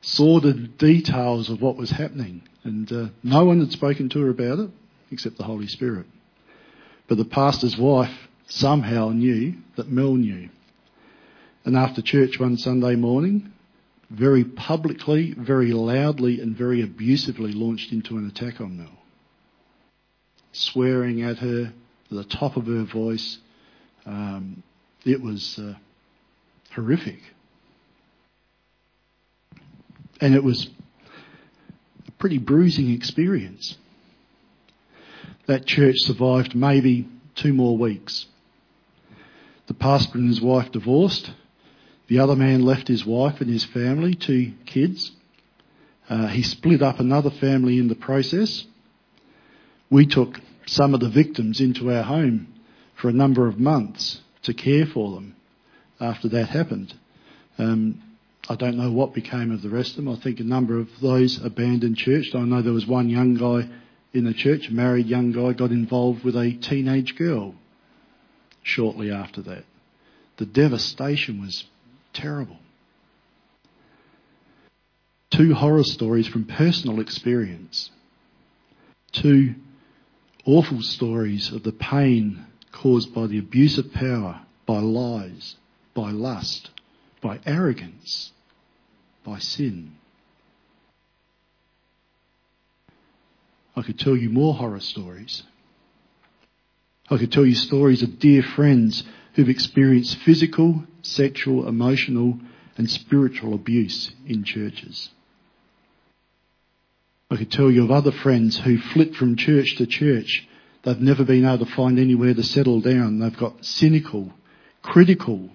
sordid 0.00 0.78
details 0.78 1.50
of 1.50 1.60
what 1.60 1.76
was 1.76 1.90
happening. 1.90 2.42
And 2.64 2.90
uh, 2.92 3.08
no 3.22 3.44
one 3.44 3.60
had 3.60 3.72
spoken 3.72 4.08
to 4.10 4.20
her 4.22 4.30
about 4.30 4.58
it 4.58 4.70
except 5.10 5.38
the 5.38 5.44
Holy 5.44 5.66
Spirit. 5.66 6.06
But 7.08 7.18
the 7.18 7.24
pastor's 7.24 7.76
wife 7.76 8.14
somehow 8.48 9.10
knew 9.10 9.54
that 9.76 9.90
Mel 9.90 10.14
knew. 10.14 10.48
And 11.64 11.76
after 11.76 12.02
church 12.02 12.38
one 12.38 12.56
Sunday 12.56 12.94
morning, 12.94 13.52
very 14.14 14.44
publicly, 14.44 15.34
very 15.36 15.72
loudly, 15.72 16.40
and 16.40 16.56
very 16.56 16.82
abusively 16.82 17.52
launched 17.52 17.92
into 17.92 18.16
an 18.16 18.26
attack 18.26 18.60
on 18.60 18.78
Mel. 18.78 18.98
Swearing 20.52 21.22
at 21.22 21.38
her 21.38 21.72
at 22.10 22.10
the 22.10 22.24
top 22.24 22.56
of 22.56 22.66
her 22.66 22.84
voice. 22.84 23.38
Um, 24.06 24.62
it 25.04 25.20
was 25.20 25.58
uh, 25.58 25.74
horrific. 26.74 27.20
And 30.20 30.34
it 30.34 30.44
was 30.44 30.68
a 32.06 32.10
pretty 32.12 32.38
bruising 32.38 32.90
experience. 32.90 33.76
That 35.46 35.66
church 35.66 35.96
survived 35.98 36.54
maybe 36.54 37.08
two 37.34 37.52
more 37.52 37.76
weeks. 37.76 38.26
The 39.66 39.74
pastor 39.74 40.18
and 40.18 40.28
his 40.28 40.40
wife 40.40 40.70
divorced. 40.70 41.32
The 42.14 42.20
other 42.20 42.36
man 42.36 42.64
left 42.64 42.86
his 42.86 43.04
wife 43.04 43.40
and 43.40 43.50
his 43.50 43.64
family, 43.64 44.14
two 44.14 44.52
kids. 44.66 45.10
Uh, 46.08 46.28
he 46.28 46.44
split 46.44 46.80
up 46.80 47.00
another 47.00 47.30
family 47.30 47.76
in 47.76 47.88
the 47.88 47.96
process. 47.96 48.66
We 49.90 50.06
took 50.06 50.40
some 50.64 50.94
of 50.94 51.00
the 51.00 51.08
victims 51.08 51.60
into 51.60 51.92
our 51.92 52.04
home 52.04 52.54
for 52.94 53.08
a 53.08 53.12
number 53.12 53.48
of 53.48 53.58
months 53.58 54.20
to 54.44 54.54
care 54.54 54.86
for 54.86 55.10
them 55.10 55.34
after 56.00 56.28
that 56.28 56.50
happened. 56.50 56.94
Um, 57.58 58.00
I 58.48 58.54
don't 58.54 58.76
know 58.76 58.92
what 58.92 59.12
became 59.12 59.50
of 59.50 59.62
the 59.62 59.70
rest 59.70 59.98
of 59.98 60.04
them. 60.04 60.08
I 60.08 60.14
think 60.14 60.38
a 60.38 60.44
number 60.44 60.78
of 60.78 60.90
those 61.02 61.44
abandoned 61.44 61.96
church. 61.96 62.32
I 62.32 62.42
know 62.42 62.62
there 62.62 62.72
was 62.72 62.86
one 62.86 63.08
young 63.08 63.34
guy 63.34 63.68
in 64.12 64.22
the 64.22 64.34
church, 64.34 64.68
a 64.68 64.72
married 64.72 65.08
young 65.08 65.32
guy, 65.32 65.52
got 65.52 65.72
involved 65.72 66.22
with 66.22 66.36
a 66.36 66.52
teenage 66.52 67.16
girl 67.16 67.56
shortly 68.62 69.10
after 69.10 69.42
that. 69.42 69.64
The 70.36 70.46
devastation 70.46 71.40
was 71.40 71.64
terrible. 72.14 72.58
Two 75.30 75.52
horror 75.54 75.84
stories 75.84 76.26
from 76.26 76.44
personal 76.44 77.00
experience. 77.00 77.90
Two 79.12 79.56
awful 80.46 80.80
stories 80.80 81.52
of 81.52 81.62
the 81.62 81.72
pain 81.72 82.46
caused 82.72 83.14
by 83.14 83.26
the 83.26 83.38
abuse 83.38 83.78
of 83.78 83.92
power, 83.92 84.40
by 84.64 84.78
lies, 84.78 85.56
by 85.92 86.10
lust, 86.10 86.70
by 87.20 87.40
arrogance, 87.46 88.32
by 89.24 89.38
sin. 89.38 89.96
I 93.76 93.82
could 93.82 93.98
tell 93.98 94.16
you 94.16 94.30
more 94.30 94.54
horror 94.54 94.80
stories. 94.80 95.42
I 97.10 97.18
could 97.18 97.32
tell 97.32 97.44
you 97.44 97.54
stories 97.54 98.02
of 98.02 98.18
dear 98.18 98.42
friends 98.42 99.02
who've 99.34 99.48
experienced 99.48 100.16
physical, 100.18 100.84
sexual, 101.02 101.68
emotional, 101.68 102.38
and 102.76 102.90
spiritual 102.90 103.54
abuse 103.54 104.10
in 104.26 104.44
churches. 104.44 105.10
I 107.30 107.36
could 107.36 107.50
tell 107.50 107.70
you 107.70 107.84
of 107.84 107.90
other 107.90 108.12
friends 108.12 108.58
who 108.58 108.78
flit 108.78 109.14
from 109.14 109.36
church 109.36 109.76
to 109.76 109.86
church. 109.86 110.46
They've 110.82 111.00
never 111.00 111.24
been 111.24 111.44
able 111.44 111.64
to 111.64 111.74
find 111.74 111.98
anywhere 111.98 112.34
to 112.34 112.42
settle 112.42 112.80
down. 112.80 113.18
They've 113.18 113.36
got 113.36 113.64
cynical, 113.64 114.32
critical, 114.82 115.50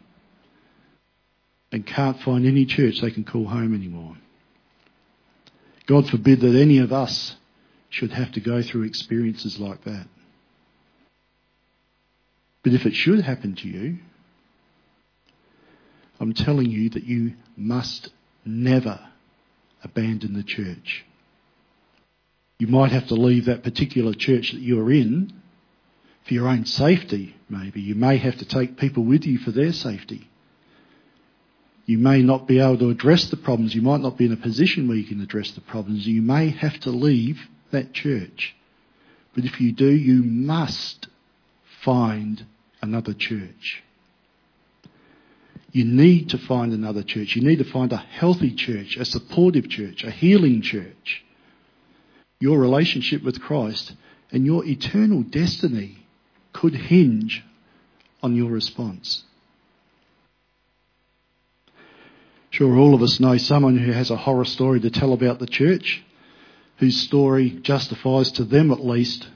and 1.72 1.86
can't 1.86 2.20
find 2.20 2.46
any 2.46 2.66
church 2.66 3.00
they 3.00 3.12
can 3.12 3.24
call 3.24 3.46
home 3.46 3.74
anymore. 3.76 4.18
God 5.86 6.10
forbid 6.10 6.42
that 6.42 6.56
any 6.56 6.80
of 6.80 6.92
us 6.92 7.36
should 7.90 8.12
have 8.12 8.32
to 8.34 8.40
go 8.40 8.62
through 8.62 8.84
experiences 8.84 9.60
like 9.60 9.84
that. 9.86 10.08
But 12.64 12.74
if 12.74 12.86
it 12.86 12.94
should 12.94 13.22
happen 13.22 13.56
to 13.56 13.68
you, 13.68 14.00
I'm 16.20 16.34
telling 16.34 16.70
you 16.70 16.90
that 16.90 17.04
you 17.04 17.34
must 17.56 18.10
never 18.46 19.00
abandon 19.84 20.34
the 20.34 20.44
church. 20.44 21.06
You 22.58 22.68
might 22.68 22.92
have 22.92 23.08
to 23.08 23.16
leave 23.16 23.46
that 23.46 23.64
particular 23.64 24.14
church 24.14 24.52
that 24.52 24.62
you're 24.62 24.92
in 24.92 25.32
for 26.28 26.34
your 26.34 26.50
own 26.50 26.66
safety, 26.66 27.36
maybe. 27.48 27.80
You 27.80 27.96
may 27.96 28.18
have 28.18 28.38
to 28.40 28.46
take 28.46 28.78
people 28.78 29.06
with 29.06 29.26
you 29.26 29.38
for 29.38 29.52
their 29.52 29.72
safety. 29.72 30.30
You 31.86 31.98
may 31.98 32.22
not 32.22 32.48
be 32.48 32.60
able 32.60 32.78
to 32.80 32.90
address 32.90 33.30
the 33.30 33.38
problems. 33.38 33.74
You 33.74 33.82
might 33.82 34.02
not 34.02 34.18
be 34.18 34.26
in 34.26 34.34
a 34.34 34.38
position 34.38 34.88
where 34.88 34.98
you 34.98 35.08
can 35.08 35.22
address 35.22 35.52
the 35.52 35.62
problems. 35.62 36.06
You 36.06 36.22
may 36.22 36.50
have 36.50 36.80
to 36.82 36.92
leave 36.92 37.40
that 37.72 37.94
church. 37.94 38.56
But 39.34 39.46
if 39.46 39.60
you 39.62 39.72
do, 39.72 39.90
you 39.90 40.22
must 40.22 41.08
find 41.84 42.46
another 42.82 43.14
church. 43.14 43.84
You 45.72 45.86
need 45.86 46.30
to 46.30 46.38
find 46.38 46.74
another 46.74 47.04
church. 47.04 47.36
You 47.36 47.48
need 47.48 47.60
to 47.60 47.72
find 47.72 47.94
a 47.94 47.98
healthy 47.98 48.54
church, 48.54 48.98
a 48.98 49.06
supportive 49.06 49.70
church, 49.70 50.04
a 50.04 50.12
healing 50.12 50.62
church. 50.62 51.24
Your 52.40 52.58
relationship 52.58 53.24
with 53.24 53.42
Christ 53.42 53.94
and 54.32 54.46
your 54.46 54.66
eternal 54.66 55.22
destiny 55.24 56.06
could 56.54 56.74
hinge 56.74 57.44
on 58.24 58.36
your 58.36 58.50
response. 58.50 59.24
Sure, 62.50 62.78
all 62.78 62.96
of 62.96 63.04
us 63.04 63.20
know 63.20 63.38
someone 63.38 63.78
who 63.78 63.92
has 63.92 64.10
a 64.10 64.16
horror 64.16 64.46
story 64.46 64.80
to 64.80 64.90
tell 64.90 65.14
about 65.14 65.38
the 65.38 65.48
church, 65.48 66.04
whose 66.78 67.00
story 67.00 67.52
justifies 67.62 68.32
to 68.32 68.44
them 68.44 68.72
at 68.72 68.84
least 68.84 69.28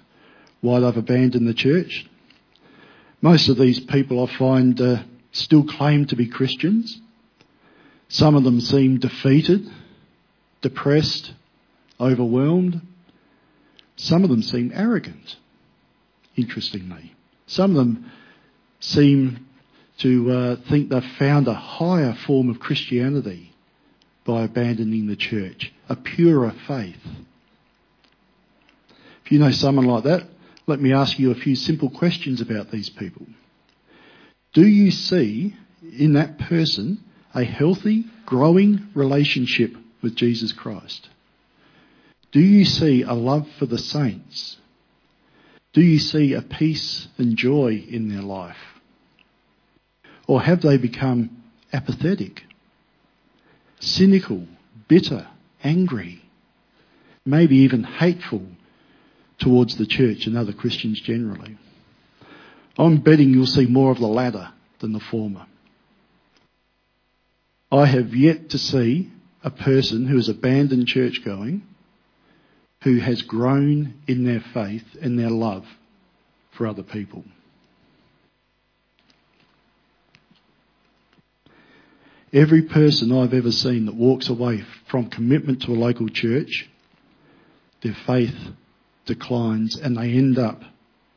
why 0.61 0.79
they've 0.79 0.97
abandoned 0.97 1.47
the 1.47 1.53
church. 1.53 2.07
Most 3.23 3.47
of 3.47 3.57
these 3.57 3.79
people 3.79 4.21
I 4.21 4.37
find 4.37 4.81
uh, 4.81 5.01
still 5.31 5.63
claim 5.63 6.07
to 6.07 6.17
be 6.17 6.27
Christians. 6.27 6.99
Some 8.09 8.35
of 8.35 8.43
them 8.43 8.59
seem 8.59 8.99
defeated, 8.99 9.65
depressed, 10.61 11.31
overwhelmed. 12.01 12.81
Some 13.95 14.25
of 14.25 14.29
them 14.29 14.41
seem 14.41 14.73
arrogant, 14.75 15.37
interestingly. 16.35 17.15
Some 17.47 17.71
of 17.71 17.77
them 17.77 18.11
seem 18.81 19.47
to 19.99 20.29
uh, 20.29 20.55
think 20.69 20.89
they've 20.89 21.01
found 21.17 21.47
a 21.47 21.53
higher 21.53 22.17
form 22.27 22.49
of 22.49 22.59
Christianity 22.59 23.53
by 24.25 24.43
abandoning 24.43 25.07
the 25.07 25.15
church, 25.15 25.71
a 25.87 25.95
purer 25.95 26.53
faith. 26.67 26.99
If 29.23 29.31
you 29.31 29.39
know 29.39 29.51
someone 29.51 29.85
like 29.85 30.03
that, 30.03 30.23
let 30.65 30.79
me 30.79 30.93
ask 30.93 31.19
you 31.19 31.31
a 31.31 31.35
few 31.35 31.55
simple 31.55 31.89
questions 31.89 32.39
about 32.41 32.71
these 32.71 32.89
people. 32.89 33.25
Do 34.53 34.65
you 34.65 34.91
see 34.91 35.55
in 35.97 36.13
that 36.13 36.39
person 36.39 37.03
a 37.33 37.43
healthy, 37.43 38.05
growing 38.25 38.87
relationship 38.93 39.75
with 40.01 40.15
Jesus 40.15 40.53
Christ? 40.53 41.09
Do 42.31 42.39
you 42.39 42.65
see 42.65 43.03
a 43.03 43.13
love 43.13 43.47
for 43.59 43.65
the 43.65 43.77
saints? 43.77 44.57
Do 45.73 45.81
you 45.81 45.99
see 45.99 46.33
a 46.33 46.41
peace 46.41 47.07
and 47.17 47.35
joy 47.35 47.83
in 47.87 48.09
their 48.09 48.21
life? 48.21 48.57
Or 50.27 50.41
have 50.41 50.61
they 50.61 50.77
become 50.77 51.43
apathetic, 51.73 52.43
cynical, 53.79 54.47
bitter, 54.87 55.27
angry, 55.63 56.21
maybe 57.25 57.57
even 57.57 57.83
hateful 57.83 58.45
towards 59.43 59.75
the 59.75 59.85
church 59.85 60.25
and 60.25 60.37
other 60.37 60.53
Christians 60.53 61.01
generally? 61.01 61.57
I'm 62.77 62.97
betting 62.97 63.31
you'll 63.31 63.45
see 63.45 63.65
more 63.65 63.91
of 63.91 63.99
the 63.99 64.07
latter 64.07 64.49
than 64.79 64.93
the 64.93 64.99
former. 64.99 65.45
I 67.71 67.85
have 67.85 68.15
yet 68.15 68.51
to 68.51 68.57
see 68.57 69.11
a 69.43 69.51
person 69.51 70.07
who 70.07 70.15
has 70.15 70.29
abandoned 70.29 70.87
church 70.87 71.21
going, 71.25 71.63
who 72.83 72.99
has 72.99 73.21
grown 73.21 73.95
in 74.07 74.23
their 74.23 74.43
faith 74.53 74.85
and 75.01 75.19
their 75.19 75.29
love 75.29 75.65
for 76.51 76.67
other 76.67 76.83
people. 76.83 77.23
Every 82.31 82.63
person 82.63 83.11
I've 83.11 83.33
ever 83.33 83.51
seen 83.51 83.85
that 83.85 83.95
walks 83.95 84.29
away 84.29 84.63
from 84.89 85.09
commitment 85.09 85.63
to 85.63 85.71
a 85.71 85.73
local 85.73 86.09
church, 86.09 86.67
their 87.81 87.95
faith 88.07 88.35
declines 89.05 89.75
and 89.75 89.97
they 89.97 90.11
end 90.11 90.37
up 90.37 90.61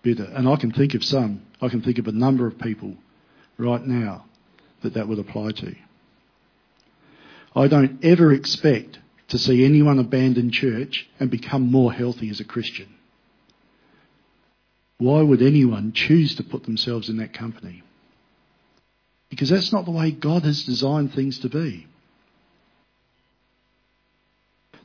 bitter. 0.02 0.24
And 0.24 0.48
I 0.48 0.56
can 0.56 0.72
think 0.72 0.94
of 0.94 1.04
some, 1.04 1.42
I 1.60 1.68
can 1.68 1.82
think 1.82 1.98
of 1.98 2.06
a 2.06 2.12
number 2.12 2.46
of 2.46 2.58
people 2.58 2.94
right 3.58 3.84
now 3.84 4.26
that 4.82 4.94
that 4.94 5.08
would 5.08 5.18
apply 5.18 5.52
to. 5.52 5.74
I 7.54 7.68
don't 7.68 8.04
ever 8.04 8.32
expect 8.32 8.98
to 9.28 9.38
see 9.38 9.64
anyone 9.64 9.98
abandon 9.98 10.50
church 10.52 11.08
and 11.18 11.30
become 11.30 11.70
more 11.70 11.92
healthy 11.92 12.30
as 12.30 12.40
a 12.40 12.44
Christian. 12.44 12.94
Why 14.98 15.22
would 15.22 15.42
anyone 15.42 15.92
choose 15.92 16.34
to 16.36 16.42
put 16.42 16.64
themselves 16.64 17.08
in 17.08 17.18
that 17.18 17.34
company? 17.34 17.82
Because 19.28 19.50
that's 19.50 19.72
not 19.72 19.84
the 19.84 19.90
way 19.90 20.10
God 20.10 20.42
has 20.42 20.64
designed 20.64 21.12
things 21.12 21.40
to 21.40 21.48
be. 21.48 21.86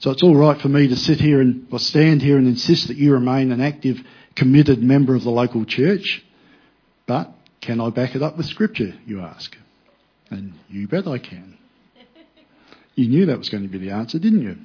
So 0.02 0.10
it's 0.10 0.24
all 0.24 0.36
right 0.36 0.60
for 0.60 0.68
me 0.68 0.88
to 0.88 0.96
sit 0.96 1.20
here 1.20 1.42
and 1.42 1.68
or 1.72 1.78
stand 1.78 2.24
here 2.24 2.40
and 2.40 2.48
insist 2.48 2.88
that 2.88 2.98
you 2.98 3.14
remain 3.14 3.52
an 3.52 3.62
active, 3.62 4.02
committed 4.36 4.82
member 4.82 5.14
of 5.14 5.24
the 5.24 5.30
local 5.30 5.64
church. 5.64 6.26
But 7.06 7.32
can 7.62 7.80
I 7.80 7.92
back 7.92 8.16
it 8.16 8.24
up 8.24 8.36
with 8.36 8.48
scripture, 8.48 8.96
you 9.06 9.22
ask? 9.22 9.56
And 10.32 10.54
you 10.70 10.88
bet 10.88 11.08
I 11.08 11.20
can. 11.20 11.56
You 12.96 13.10
knew 13.10 13.28
that 13.28 13.38
was 13.38 13.50
going 13.50 13.62
to 13.62 13.70
be 13.70 13.78
the 13.78 13.92
answer, 13.92 14.18
didn't 14.18 14.42
you? 14.42 14.58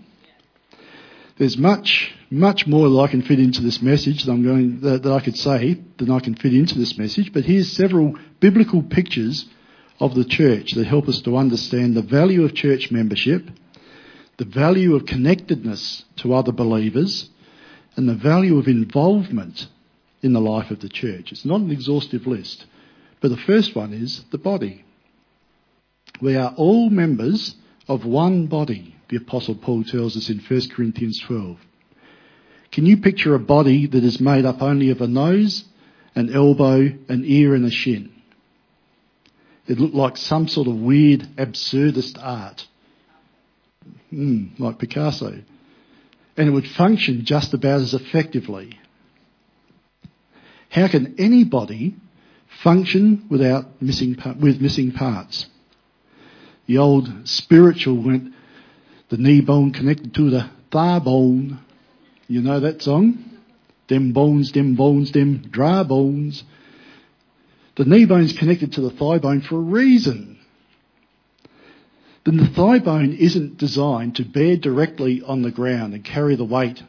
There's 1.37 1.59
much, 1.59 2.15
much 2.31 2.67
more 2.67 2.89
that 2.89 2.99
I 2.99 3.09
can 3.09 3.21
fit 3.21 3.39
into 3.39 3.61
this 3.61 3.83
message 3.83 4.25
that 4.25 4.33
I'm 4.33 4.43
going 4.43 4.81
that, 4.81 5.03
that 5.03 5.13
I 5.13 5.21
could 5.21 5.37
say 5.37 5.79
than 5.99 6.11
I 6.11 6.21
can 6.21 6.35
fit 6.35 6.55
into 6.55 6.79
this 6.79 6.97
message. 6.97 7.35
But 7.35 7.45
here's 7.45 7.71
several 7.71 8.15
biblical 8.41 8.83
pictures 8.83 9.45
of 10.01 10.15
the 10.15 10.25
church 10.25 10.73
that 10.73 10.87
help 10.87 11.09
us 11.09 11.21
to 11.23 11.37
understand 11.37 11.95
the 11.95 12.01
value 12.01 12.43
of 12.43 12.55
church 12.55 12.91
membership, 12.91 13.51
the 14.39 14.45
value 14.45 14.95
of 14.95 15.07
connectedness 15.07 16.05
to 16.17 16.35
other 16.35 16.53
believers, 16.53 17.31
and 17.97 18.09
the 18.09 18.15
value 18.15 18.59
of 18.59 18.69
involvement 18.69 19.69
in 20.23 20.33
the 20.33 20.41
life 20.41 20.71
of 20.71 20.81
the 20.81 20.89
church. 20.89 21.33
It's 21.33 21.45
not 21.45 21.61
an 21.61 21.71
exhaustive 21.71 22.27
list, 22.27 22.67
but 23.21 23.29
the 23.29 23.37
first 23.37 23.75
one 23.75 23.93
is 23.93 24.25
the 24.31 24.39
body. 24.39 24.85
We 26.21 26.37
are 26.37 26.55
all 26.57 26.91
members 26.91 27.55
of 27.89 28.05
one 28.05 28.47
body, 28.47 28.95
the 29.09 29.17
Apostle 29.17 29.55
Paul 29.55 29.85
tells 29.85 30.17
us 30.17 30.29
in 30.29 30.39
1 30.39 30.69
Corinthians 30.71 31.21
12. 31.21 31.59
Can 32.73 32.85
you 32.85 32.99
picture 32.99 33.35
a 33.35 33.39
body 33.39 33.87
that 33.87 34.05
is 34.05 34.21
made 34.21 34.45
up 34.45 34.61
only 34.61 34.91
of 34.91 35.01
a 35.01 35.07
nose, 35.07 35.65
an 36.15 36.35
elbow, 36.35 36.89
an 37.09 37.23
ear, 37.25 37.55
and 37.55 37.65
a 37.65 37.71
shin? 37.71 38.13
It 39.67 39.81
looked 39.81 39.95
like 39.95 40.17
some 40.17 40.49
sort 40.49 40.69
of 40.69 40.77
weird, 40.77 41.27
absurdist 41.37 42.19
art. 42.23 42.67
Mm, 44.17 44.59
like 44.59 44.79
Picasso. 44.79 45.43
And 46.37 46.49
it 46.49 46.51
would 46.51 46.67
function 46.69 47.25
just 47.25 47.53
about 47.53 47.83
as 47.83 47.95
effectively. 47.95 48.79
How 50.71 50.89
can 50.89 51.15
anybody 51.19 51.97
function 52.63 53.27
without 53.31 53.81
missing, 53.83 54.17
with 54.41 54.61
missing 54.61 54.93
parts? 54.93 55.47
The 56.67 56.79
old 56.79 57.29
spiritual 57.29 58.03
went, 58.03 58.35
the 59.09 59.19
knee 59.19 59.41
bone 59.41 59.73
connected 59.73 60.15
to 60.15 60.31
the 60.31 60.51
thigh 60.73 60.99
bone. 60.99 61.61
You 62.27 62.41
know 62.41 62.61
that 62.61 62.83
song? 62.83 63.23
Them 63.89 64.13
bones, 64.13 64.51
them 64.53 64.75
bones, 64.75 65.13
them 65.13 65.49
dry 65.51 65.83
bones. 65.83 66.43
The 67.77 67.85
knee 67.85 68.07
bone's 68.07 68.33
connected 68.33 68.73
to 68.73 68.81
the 68.81 68.91
thigh 68.91 69.19
bone 69.19 69.43
for 69.43 69.57
a 69.57 69.61
reason. 69.61 70.36
Then 72.27 72.39
the 72.39 72.49
thigh 72.49 72.81
bone 72.81 73.13
isn't 73.13 73.57
designed 73.57 74.17
to 74.17 74.25
bear 74.25 74.57
directly 74.57 75.23
on 75.23 75.43
the 75.43 75.53
ground 75.53 75.95
and 75.95 76.05
carry 76.05 76.35
the 76.35 76.45
weight 76.45 76.83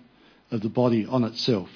of 0.49 0.61
the 0.61 0.69
body 0.69 1.05
on 1.05 1.23
itself. 1.23 1.69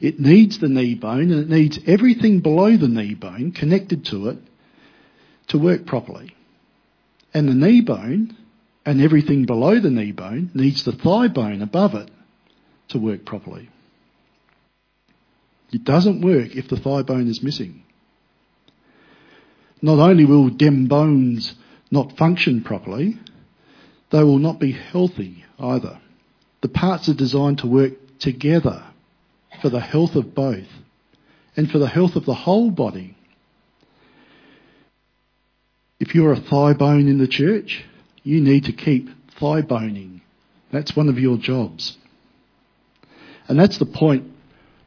It 0.00 0.18
needs 0.18 0.58
the 0.58 0.68
knee 0.68 0.96
bone 0.96 1.30
and 1.30 1.40
it 1.42 1.48
needs 1.48 1.78
everything 1.86 2.40
below 2.40 2.76
the 2.76 2.88
knee 2.88 3.14
bone 3.14 3.52
connected 3.52 4.04
to 4.06 4.30
it 4.30 4.38
to 5.48 5.58
work 5.58 5.86
properly. 5.86 6.34
And 7.32 7.48
the 7.48 7.54
knee 7.54 7.82
bone 7.82 8.36
and 8.84 9.00
everything 9.00 9.44
below 9.44 9.78
the 9.78 9.90
knee 9.90 10.10
bone 10.10 10.50
needs 10.52 10.82
the 10.82 10.92
thigh 10.92 11.28
bone 11.28 11.62
above 11.62 11.94
it 11.94 12.10
to 12.88 12.98
work 12.98 13.24
properly. 13.24 13.68
It 15.72 15.84
doesn't 15.84 16.22
work 16.22 16.56
if 16.56 16.68
the 16.68 16.80
thigh 16.80 17.02
bone 17.02 17.28
is 17.28 17.44
missing. 17.44 17.84
Not 19.80 20.00
only 20.00 20.24
will 20.24 20.48
dem 20.48 20.86
bones 20.86 21.54
not 21.90 22.16
function 22.16 22.62
properly, 22.62 23.18
they 24.10 24.22
will 24.22 24.38
not 24.38 24.58
be 24.58 24.72
healthy 24.72 25.44
either. 25.58 26.00
The 26.62 26.68
parts 26.68 27.08
are 27.08 27.14
designed 27.14 27.58
to 27.58 27.66
work 27.66 27.92
together 28.18 28.84
for 29.62 29.70
the 29.70 29.80
health 29.80 30.14
of 30.14 30.34
both 30.34 30.68
and 31.56 31.70
for 31.70 31.78
the 31.78 31.88
health 31.88 32.16
of 32.16 32.26
the 32.26 32.34
whole 32.34 32.70
body. 32.70 33.16
If 35.98 36.14
you're 36.14 36.32
a 36.32 36.40
thigh 36.40 36.72
bone 36.72 37.08
in 37.08 37.18
the 37.18 37.28
church, 37.28 37.84
you 38.22 38.40
need 38.40 38.64
to 38.64 38.72
keep 38.72 39.08
thigh 39.38 39.62
boning. 39.62 40.22
That's 40.70 40.96
one 40.96 41.08
of 41.08 41.18
your 41.18 41.36
jobs. 41.36 41.98
And 43.48 43.58
that's 43.58 43.78
the 43.78 43.86
point 43.86 44.30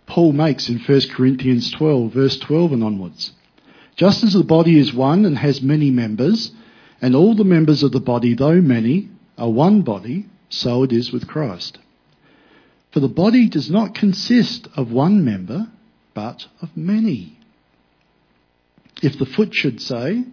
Paul 0.05 0.31
makes 0.31 0.69
in 0.69 0.79
1 0.79 1.01
Corinthians 1.09 1.71
12, 1.71 2.13
verse 2.13 2.37
12 2.37 2.73
and 2.73 2.83
onwards. 2.83 3.33
Just 3.95 4.23
as 4.23 4.33
the 4.33 4.43
body 4.43 4.79
is 4.79 4.93
one 4.93 5.25
and 5.25 5.37
has 5.37 5.61
many 5.61 5.91
members, 5.91 6.51
and 7.03 7.17
all 7.17 7.35
the 7.35 7.43
members 7.43 7.83
of 7.83 7.91
the 7.91 7.99
body, 7.99 8.33
though 8.33 8.61
many, 8.61 9.09
are 9.37 9.51
one 9.51 9.81
body, 9.81 10.25
so 10.47 10.83
it 10.83 10.93
is 10.93 11.11
with 11.11 11.27
Christ. 11.27 11.77
For 12.93 13.01
the 13.01 13.09
body 13.09 13.49
does 13.49 13.69
not 13.69 13.93
consist 13.93 14.69
of 14.77 14.89
one 14.89 15.25
member, 15.25 15.67
but 16.13 16.47
of 16.61 16.77
many. 16.77 17.37
If 19.01 19.19
the 19.19 19.25
foot 19.25 19.53
should 19.53 19.81
say, 19.81 20.23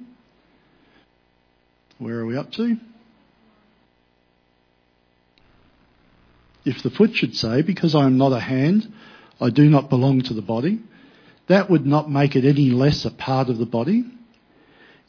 Where 1.98 2.20
are 2.20 2.26
we 2.26 2.36
up 2.36 2.52
to? 2.52 2.76
If 6.64 6.84
the 6.84 6.90
foot 6.90 7.16
should 7.16 7.34
say, 7.34 7.62
Because 7.62 7.96
I 7.96 8.06
am 8.06 8.16
not 8.16 8.32
a 8.32 8.38
hand, 8.38 8.92
I 9.40 9.50
do 9.50 9.68
not 9.68 9.90
belong 9.90 10.20
to 10.22 10.34
the 10.34 10.40
body, 10.40 10.78
that 11.48 11.68
would 11.68 11.84
not 11.84 12.08
make 12.08 12.36
it 12.36 12.44
any 12.44 12.70
less 12.70 13.04
a 13.04 13.10
part 13.10 13.48
of 13.48 13.58
the 13.58 13.66
body. 13.66 14.04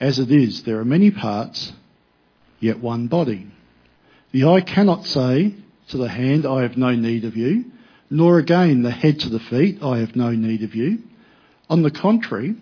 As 0.00 0.18
it 0.18 0.30
is, 0.30 0.62
there 0.64 0.78
are 0.78 0.84
many 0.84 1.10
parts, 1.10 1.72
yet 2.60 2.80
one 2.80 3.06
body. 3.06 3.46
The 4.32 4.44
eye 4.44 4.60
cannot 4.60 5.06
say 5.06 5.54
to 5.88 5.96
the 5.96 6.08
hand, 6.08 6.44
I 6.44 6.62
have 6.62 6.76
no 6.76 6.90
need 6.90 7.24
of 7.24 7.36
you, 7.36 7.64
nor 8.10 8.38
again 8.38 8.82
the 8.82 8.90
head 8.90 9.20
to 9.20 9.28
the 9.30 9.40
feet, 9.40 9.82
I 9.82 9.98
have 9.98 10.14
no 10.14 10.30
need 10.30 10.62
of 10.62 10.74
you. 10.74 10.98
On 11.70 11.82
the 11.82 11.90
contrary, 11.90 12.56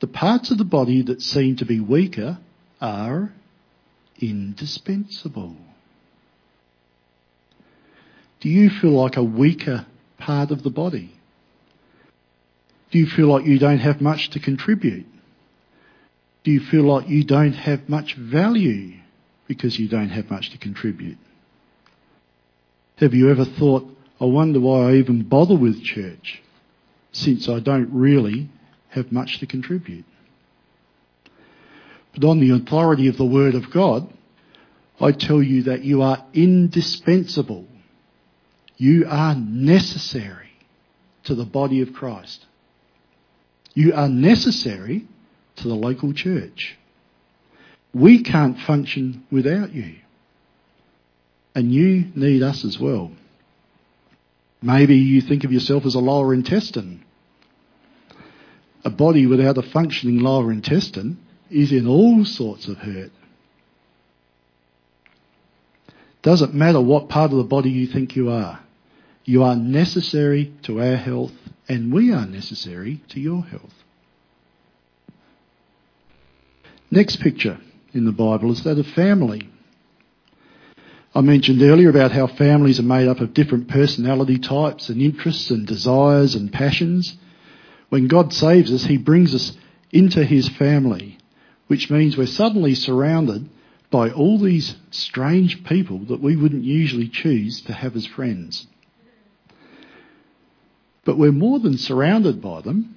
the 0.00 0.06
parts 0.06 0.50
of 0.50 0.58
the 0.58 0.64
body 0.64 1.02
that 1.02 1.20
seem 1.20 1.56
to 1.56 1.66
be 1.66 1.80
weaker 1.80 2.38
are 2.80 3.32
indispensable. 4.18 5.56
Do 8.40 8.48
you 8.48 8.70
feel 8.70 8.92
like 8.92 9.16
a 9.16 9.24
weaker 9.24 9.86
part 10.18 10.50
of 10.50 10.62
the 10.62 10.70
body? 10.70 11.12
Do 12.90 12.98
you 12.98 13.06
feel 13.06 13.26
like 13.26 13.44
you 13.44 13.58
don't 13.58 13.78
have 13.78 14.00
much 14.00 14.30
to 14.30 14.40
contribute? 14.40 15.06
Do 16.44 16.50
you 16.50 16.60
feel 16.60 16.84
like 16.84 17.08
you 17.08 17.24
don't 17.24 17.52
have 17.52 17.88
much 17.88 18.14
value 18.14 18.94
because 19.46 19.78
you 19.78 19.88
don't 19.88 20.08
have 20.08 20.30
much 20.30 20.50
to 20.50 20.58
contribute? 20.58 21.18
Have 22.96 23.14
you 23.14 23.30
ever 23.30 23.44
thought, 23.44 23.84
I 24.20 24.24
wonder 24.24 24.60
why 24.60 24.90
I 24.90 24.94
even 24.94 25.22
bother 25.22 25.56
with 25.56 25.82
church 25.82 26.42
since 27.12 27.48
I 27.48 27.60
don't 27.60 27.90
really 27.92 28.48
have 28.90 29.10
much 29.12 29.38
to 29.40 29.46
contribute? 29.46 30.04
But 32.14 32.24
on 32.24 32.40
the 32.40 32.54
authority 32.54 33.08
of 33.08 33.16
the 33.16 33.24
Word 33.24 33.54
of 33.54 33.70
God, 33.70 34.12
I 35.00 35.12
tell 35.12 35.42
you 35.42 35.62
that 35.64 35.84
you 35.84 36.02
are 36.02 36.24
indispensable. 36.34 37.66
You 38.76 39.06
are 39.08 39.34
necessary 39.34 40.50
to 41.24 41.34
the 41.34 41.44
body 41.44 41.80
of 41.80 41.92
Christ. 41.92 42.46
You 43.74 43.94
are 43.94 44.08
necessary 44.08 45.06
to 45.60 45.68
the 45.68 45.74
local 45.74 46.12
church. 46.12 46.76
We 47.92 48.22
can't 48.22 48.58
function 48.58 49.24
without 49.30 49.72
you. 49.72 49.96
And 51.54 51.72
you 51.72 52.06
need 52.14 52.42
us 52.42 52.64
as 52.64 52.78
well. 52.78 53.10
Maybe 54.62 54.96
you 54.96 55.20
think 55.20 55.44
of 55.44 55.52
yourself 55.52 55.84
as 55.86 55.94
a 55.94 56.00
lower 56.00 56.32
intestine. 56.34 57.04
A 58.84 58.90
body 58.90 59.26
without 59.26 59.58
a 59.58 59.62
functioning 59.62 60.18
lower 60.18 60.52
intestine 60.52 61.18
is 61.50 61.72
in 61.72 61.86
all 61.86 62.24
sorts 62.24 62.68
of 62.68 62.78
hurt. 62.78 63.10
Doesn't 66.22 66.54
matter 66.54 66.80
what 66.80 67.08
part 67.08 67.32
of 67.32 67.38
the 67.38 67.44
body 67.44 67.70
you 67.70 67.86
think 67.86 68.14
you 68.14 68.30
are. 68.30 68.60
You 69.24 69.42
are 69.42 69.56
necessary 69.56 70.52
to 70.62 70.80
our 70.80 70.96
health 70.96 71.32
and 71.68 71.92
we 71.92 72.12
are 72.12 72.26
necessary 72.26 73.00
to 73.10 73.20
your 73.20 73.42
health. 73.42 73.79
Next 76.90 77.20
picture 77.20 77.58
in 77.94 78.04
the 78.04 78.12
Bible 78.12 78.50
is 78.50 78.64
that 78.64 78.78
of 78.78 78.86
family. 78.88 79.48
I 81.14 81.20
mentioned 81.20 81.62
earlier 81.62 81.88
about 81.88 82.12
how 82.12 82.26
families 82.26 82.80
are 82.80 82.84
made 82.84 83.08
up 83.08 83.20
of 83.20 83.34
different 83.34 83.68
personality 83.68 84.38
types 84.38 84.88
and 84.88 85.00
interests 85.00 85.50
and 85.50 85.66
desires 85.66 86.34
and 86.34 86.52
passions. 86.52 87.16
When 87.88 88.08
God 88.08 88.32
saves 88.32 88.72
us, 88.72 88.84
He 88.84 88.96
brings 88.96 89.34
us 89.34 89.56
into 89.92 90.24
His 90.24 90.48
family, 90.48 91.18
which 91.68 91.90
means 91.90 92.16
we're 92.16 92.26
suddenly 92.26 92.74
surrounded 92.74 93.48
by 93.90 94.10
all 94.10 94.38
these 94.38 94.76
strange 94.90 95.64
people 95.64 95.98
that 96.06 96.20
we 96.20 96.36
wouldn't 96.36 96.64
usually 96.64 97.08
choose 97.08 97.60
to 97.62 97.72
have 97.72 97.96
as 97.96 98.06
friends. 98.06 98.66
But 101.04 101.18
we're 101.18 101.32
more 101.32 101.58
than 101.58 101.76
surrounded 101.76 102.40
by 102.40 102.60
them, 102.60 102.96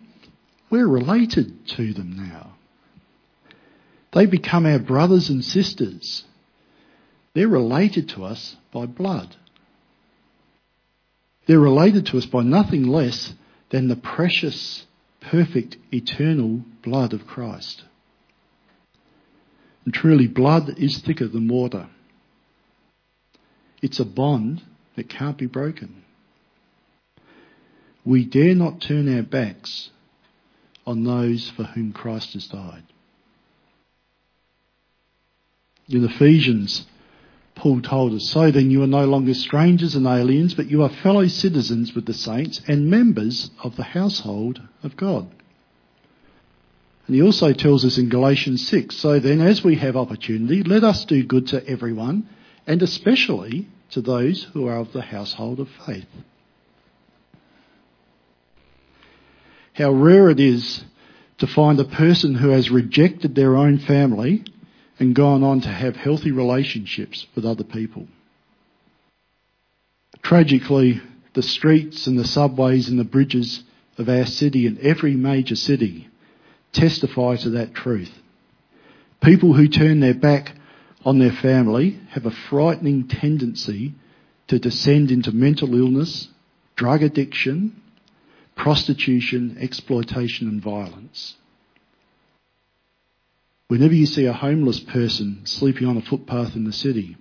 we're 0.69 0.88
related 0.88 1.67
to 1.69 1.93
them 1.93 2.15
now. 2.15 2.52
They 4.13 4.26
become 4.26 4.65
our 4.65 4.80
brothers 4.80 5.30
and 5.30 5.43
sisters. 5.43 6.23
They're 7.34 7.47
related 7.47 8.10
to 8.10 8.23
us 8.23 8.56
by 8.71 8.86
blood. 8.86 9.36
They're 11.45 11.60
related 11.60 12.06
to 12.08 12.17
us 12.17 12.26
by 12.26 12.43
nothing 12.43 12.88
less 12.88 13.34
than 13.69 13.88
the 13.88 13.95
precious, 13.95 14.86
perfect, 15.19 15.78
eternal 15.91 16.62
blood 16.84 17.13
of 17.13 17.26
Christ. 17.26 17.84
And 19.84 19.93
truly, 19.93 20.28
blood 20.28 20.78
is 20.78 20.99
thicker 20.99 21.28
than 21.28 21.47
water. 21.47 21.89
It's 23.82 23.99
a 23.99 24.06
bond 24.06 24.62
that 24.95 25.10
can't 25.10 25.38
be 25.38 25.47
broken. 25.47 26.04
We 28.06 28.26
dare 28.26 28.56
not 28.56 28.80
turn 28.80 29.13
our 29.13 29.23
backs 29.23 29.89
on 30.86 31.04
those 31.04 31.49
for 31.49 31.63
whom 31.63 31.93
Christ 31.93 32.34
has 32.34 32.47
died. 32.47 32.84
In 35.89 36.05
Ephesians, 36.05 36.85
Paul 37.55 37.81
told 37.81 38.13
us, 38.13 38.29
So 38.29 38.51
then 38.51 38.71
you 38.71 38.81
are 38.83 38.87
no 38.87 39.05
longer 39.05 39.33
strangers 39.33 39.95
and 39.95 40.07
aliens, 40.07 40.53
but 40.53 40.69
you 40.69 40.83
are 40.83 40.89
fellow 40.89 41.27
citizens 41.27 41.93
with 41.93 42.05
the 42.05 42.13
saints 42.13 42.61
and 42.67 42.89
members 42.89 43.51
of 43.63 43.75
the 43.75 43.83
household 43.83 44.61
of 44.81 44.95
God. 44.95 45.29
And 47.05 47.15
he 47.15 47.21
also 47.21 47.51
tells 47.51 47.83
us 47.83 47.97
in 47.97 48.09
Galatians 48.09 48.65
6, 48.67 48.95
So 48.95 49.19
then 49.19 49.41
as 49.41 49.63
we 49.63 49.75
have 49.75 49.97
opportunity, 49.97 50.63
let 50.63 50.83
us 50.83 51.03
do 51.05 51.23
good 51.23 51.47
to 51.47 51.67
everyone, 51.67 52.29
and 52.65 52.81
especially 52.81 53.67
to 53.91 54.01
those 54.01 54.43
who 54.53 54.67
are 54.67 54.77
of 54.77 54.93
the 54.93 55.01
household 55.01 55.59
of 55.59 55.69
faith. 55.85 56.07
How 59.73 59.91
rare 59.91 60.29
it 60.29 60.39
is 60.39 60.83
to 61.39 61.47
find 61.47 61.79
a 61.79 61.83
person 61.83 62.35
who 62.35 62.49
has 62.49 62.69
rejected 62.69 63.35
their 63.35 63.57
own 63.57 63.79
family 63.79 64.45
and 64.99 65.15
gone 65.15 65.43
on 65.43 65.62
to 65.62 65.67
have 65.67 65.95
healthy 65.95 66.32
relationships 66.32 67.25
with 67.36 67.45
other 67.45 67.63
people. 67.63 68.08
Tragically, 70.21 71.01
the 71.34 71.41
streets 71.41 72.08
and 72.08 72.17
the 72.17 72.27
subways 72.27 72.89
and 72.89 72.99
the 72.99 73.03
bridges 73.03 73.63
of 73.97 74.10
our 74.10 74.25
city 74.25 74.67
and 74.67 74.79
every 74.79 75.15
major 75.15 75.56
city 75.56 76.08
testify 76.71 77.36
to 77.38 77.51
that 77.51 77.73
truth. 77.73 78.12
People 79.21 79.53
who 79.53 79.67
turn 79.67 79.99
their 79.99 80.13
back 80.13 80.56
on 81.06 81.19
their 81.19 81.32
family 81.32 81.99
have 82.12 82.25
a 82.25 82.32
frightening 82.32 83.08
tendency 83.08 83.93
to 84.47 84.60
descend 84.60 85.12
into 85.12 85.32
mental 85.32 85.73
illness, 85.75 86.27
drug 86.75 87.03
addiction, 87.03 87.82
prostitution, 88.56 89.58
exploitation 89.60 90.47
and 90.47 90.62
violence. 90.62 91.36
Whenever 93.73 93.95
you 93.95 94.05
see 94.05 94.27
a 94.27 94.33
homeless 94.33 94.79
person 94.79 95.41
sleeping 95.45 95.88
on 95.88 95.97
a 95.97 96.01
footpath 96.03 96.55
in 96.55 96.63
the 96.63 96.71
city, 96.71 97.17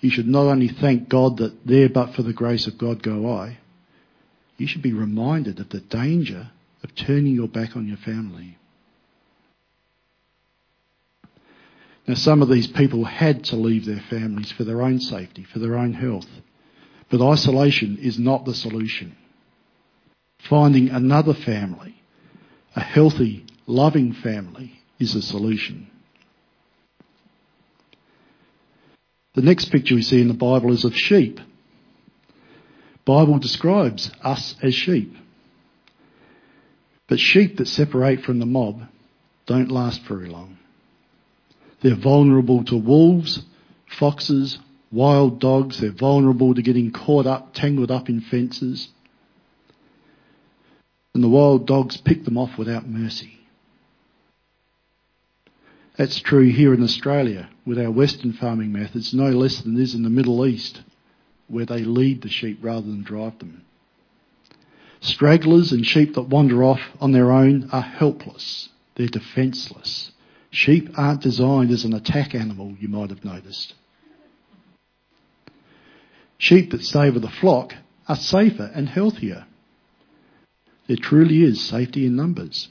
you 0.00 0.10
should 0.10 0.26
not 0.26 0.46
only 0.46 0.66
thank 0.66 1.08
God 1.08 1.36
that 1.36 1.64
there 1.64 1.88
but 1.88 2.16
for 2.16 2.24
the 2.24 2.32
grace 2.32 2.66
of 2.66 2.76
God 2.76 3.00
go 3.00 3.32
I, 3.32 3.58
you 4.56 4.66
should 4.66 4.82
be 4.82 4.92
reminded 4.92 5.60
of 5.60 5.68
the 5.68 5.78
danger 5.78 6.50
of 6.82 6.96
turning 6.96 7.36
your 7.36 7.46
back 7.46 7.76
on 7.76 7.86
your 7.86 7.96
family. 7.98 8.58
Now, 12.08 12.14
some 12.14 12.42
of 12.42 12.48
these 12.48 12.66
people 12.66 13.04
had 13.04 13.44
to 13.44 13.56
leave 13.56 13.86
their 13.86 14.02
families 14.10 14.50
for 14.50 14.64
their 14.64 14.82
own 14.82 14.98
safety, 14.98 15.44
for 15.44 15.60
their 15.60 15.78
own 15.78 15.92
health. 15.92 16.26
But 17.08 17.24
isolation 17.24 17.98
is 17.98 18.18
not 18.18 18.46
the 18.46 18.54
solution. 18.54 19.16
Finding 20.40 20.88
another 20.88 21.34
family, 21.34 22.02
a 22.74 22.80
healthy, 22.80 23.46
loving 23.68 24.12
family, 24.12 24.81
is 25.02 25.14
a 25.14 25.22
solution. 25.22 25.88
The 29.34 29.42
next 29.42 29.66
picture 29.66 29.94
we 29.94 30.02
see 30.02 30.20
in 30.20 30.28
the 30.28 30.34
Bible 30.34 30.72
is 30.72 30.84
of 30.84 30.96
sheep. 30.96 31.40
Bible 33.04 33.38
describes 33.38 34.10
us 34.22 34.54
as 34.62 34.74
sheep. 34.74 35.16
But 37.08 37.18
sheep 37.18 37.56
that 37.56 37.66
separate 37.66 38.22
from 38.22 38.38
the 38.38 38.46
mob 38.46 38.82
don't 39.46 39.70
last 39.70 40.02
very 40.02 40.28
long. 40.28 40.58
They're 41.80 41.96
vulnerable 41.96 42.64
to 42.66 42.76
wolves, 42.76 43.42
foxes, 43.86 44.58
wild 44.92 45.40
dogs. 45.40 45.80
They're 45.80 45.90
vulnerable 45.90 46.54
to 46.54 46.62
getting 46.62 46.92
caught 46.92 47.26
up, 47.26 47.54
tangled 47.54 47.90
up 47.90 48.08
in 48.08 48.20
fences. 48.20 48.88
And 51.14 51.24
the 51.24 51.28
wild 51.28 51.66
dogs 51.66 51.96
pick 51.96 52.24
them 52.24 52.38
off 52.38 52.56
without 52.56 52.88
mercy. 52.88 53.41
That's 55.96 56.20
true 56.20 56.48
here 56.48 56.72
in 56.72 56.82
Australia 56.82 57.50
with 57.66 57.78
our 57.78 57.90
Western 57.90 58.32
farming 58.32 58.72
methods, 58.72 59.12
no 59.12 59.28
less 59.30 59.60
than 59.60 59.76
it 59.76 59.82
is 59.82 59.94
in 59.94 60.02
the 60.02 60.10
Middle 60.10 60.46
East, 60.46 60.82
where 61.48 61.66
they 61.66 61.84
lead 61.84 62.22
the 62.22 62.30
sheep 62.30 62.58
rather 62.62 62.86
than 62.86 63.02
drive 63.02 63.38
them. 63.38 63.64
Stragglers 65.00 65.72
and 65.72 65.84
sheep 65.84 66.14
that 66.14 66.22
wander 66.22 66.64
off 66.64 66.80
on 67.00 67.12
their 67.12 67.30
own 67.30 67.68
are 67.72 67.82
helpless. 67.82 68.70
They're 68.94 69.08
defenceless. 69.08 70.12
Sheep 70.50 70.90
aren't 70.96 71.22
designed 71.22 71.70
as 71.70 71.84
an 71.84 71.92
attack 71.92 72.34
animal, 72.34 72.76
you 72.78 72.88
might 72.88 73.10
have 73.10 73.24
noticed. 73.24 73.74
Sheep 76.38 76.70
that 76.70 76.82
stay 76.82 77.10
with 77.10 77.22
the 77.22 77.28
flock 77.28 77.74
are 78.08 78.16
safer 78.16 78.70
and 78.74 78.88
healthier. 78.88 79.46
There 80.86 80.96
truly 80.96 81.42
is 81.42 81.60
safety 81.60 82.06
in 82.06 82.16
numbers. 82.16 82.68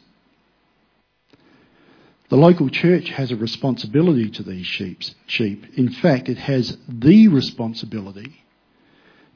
The 2.31 2.37
local 2.37 2.69
church 2.69 3.09
has 3.09 3.29
a 3.31 3.35
responsibility 3.35 4.29
to 4.29 4.43
these 4.43 4.65
sheep. 4.65 5.65
In 5.75 5.89
fact, 5.89 6.29
it 6.29 6.37
has 6.37 6.77
the 6.87 7.27
responsibility 7.27 8.41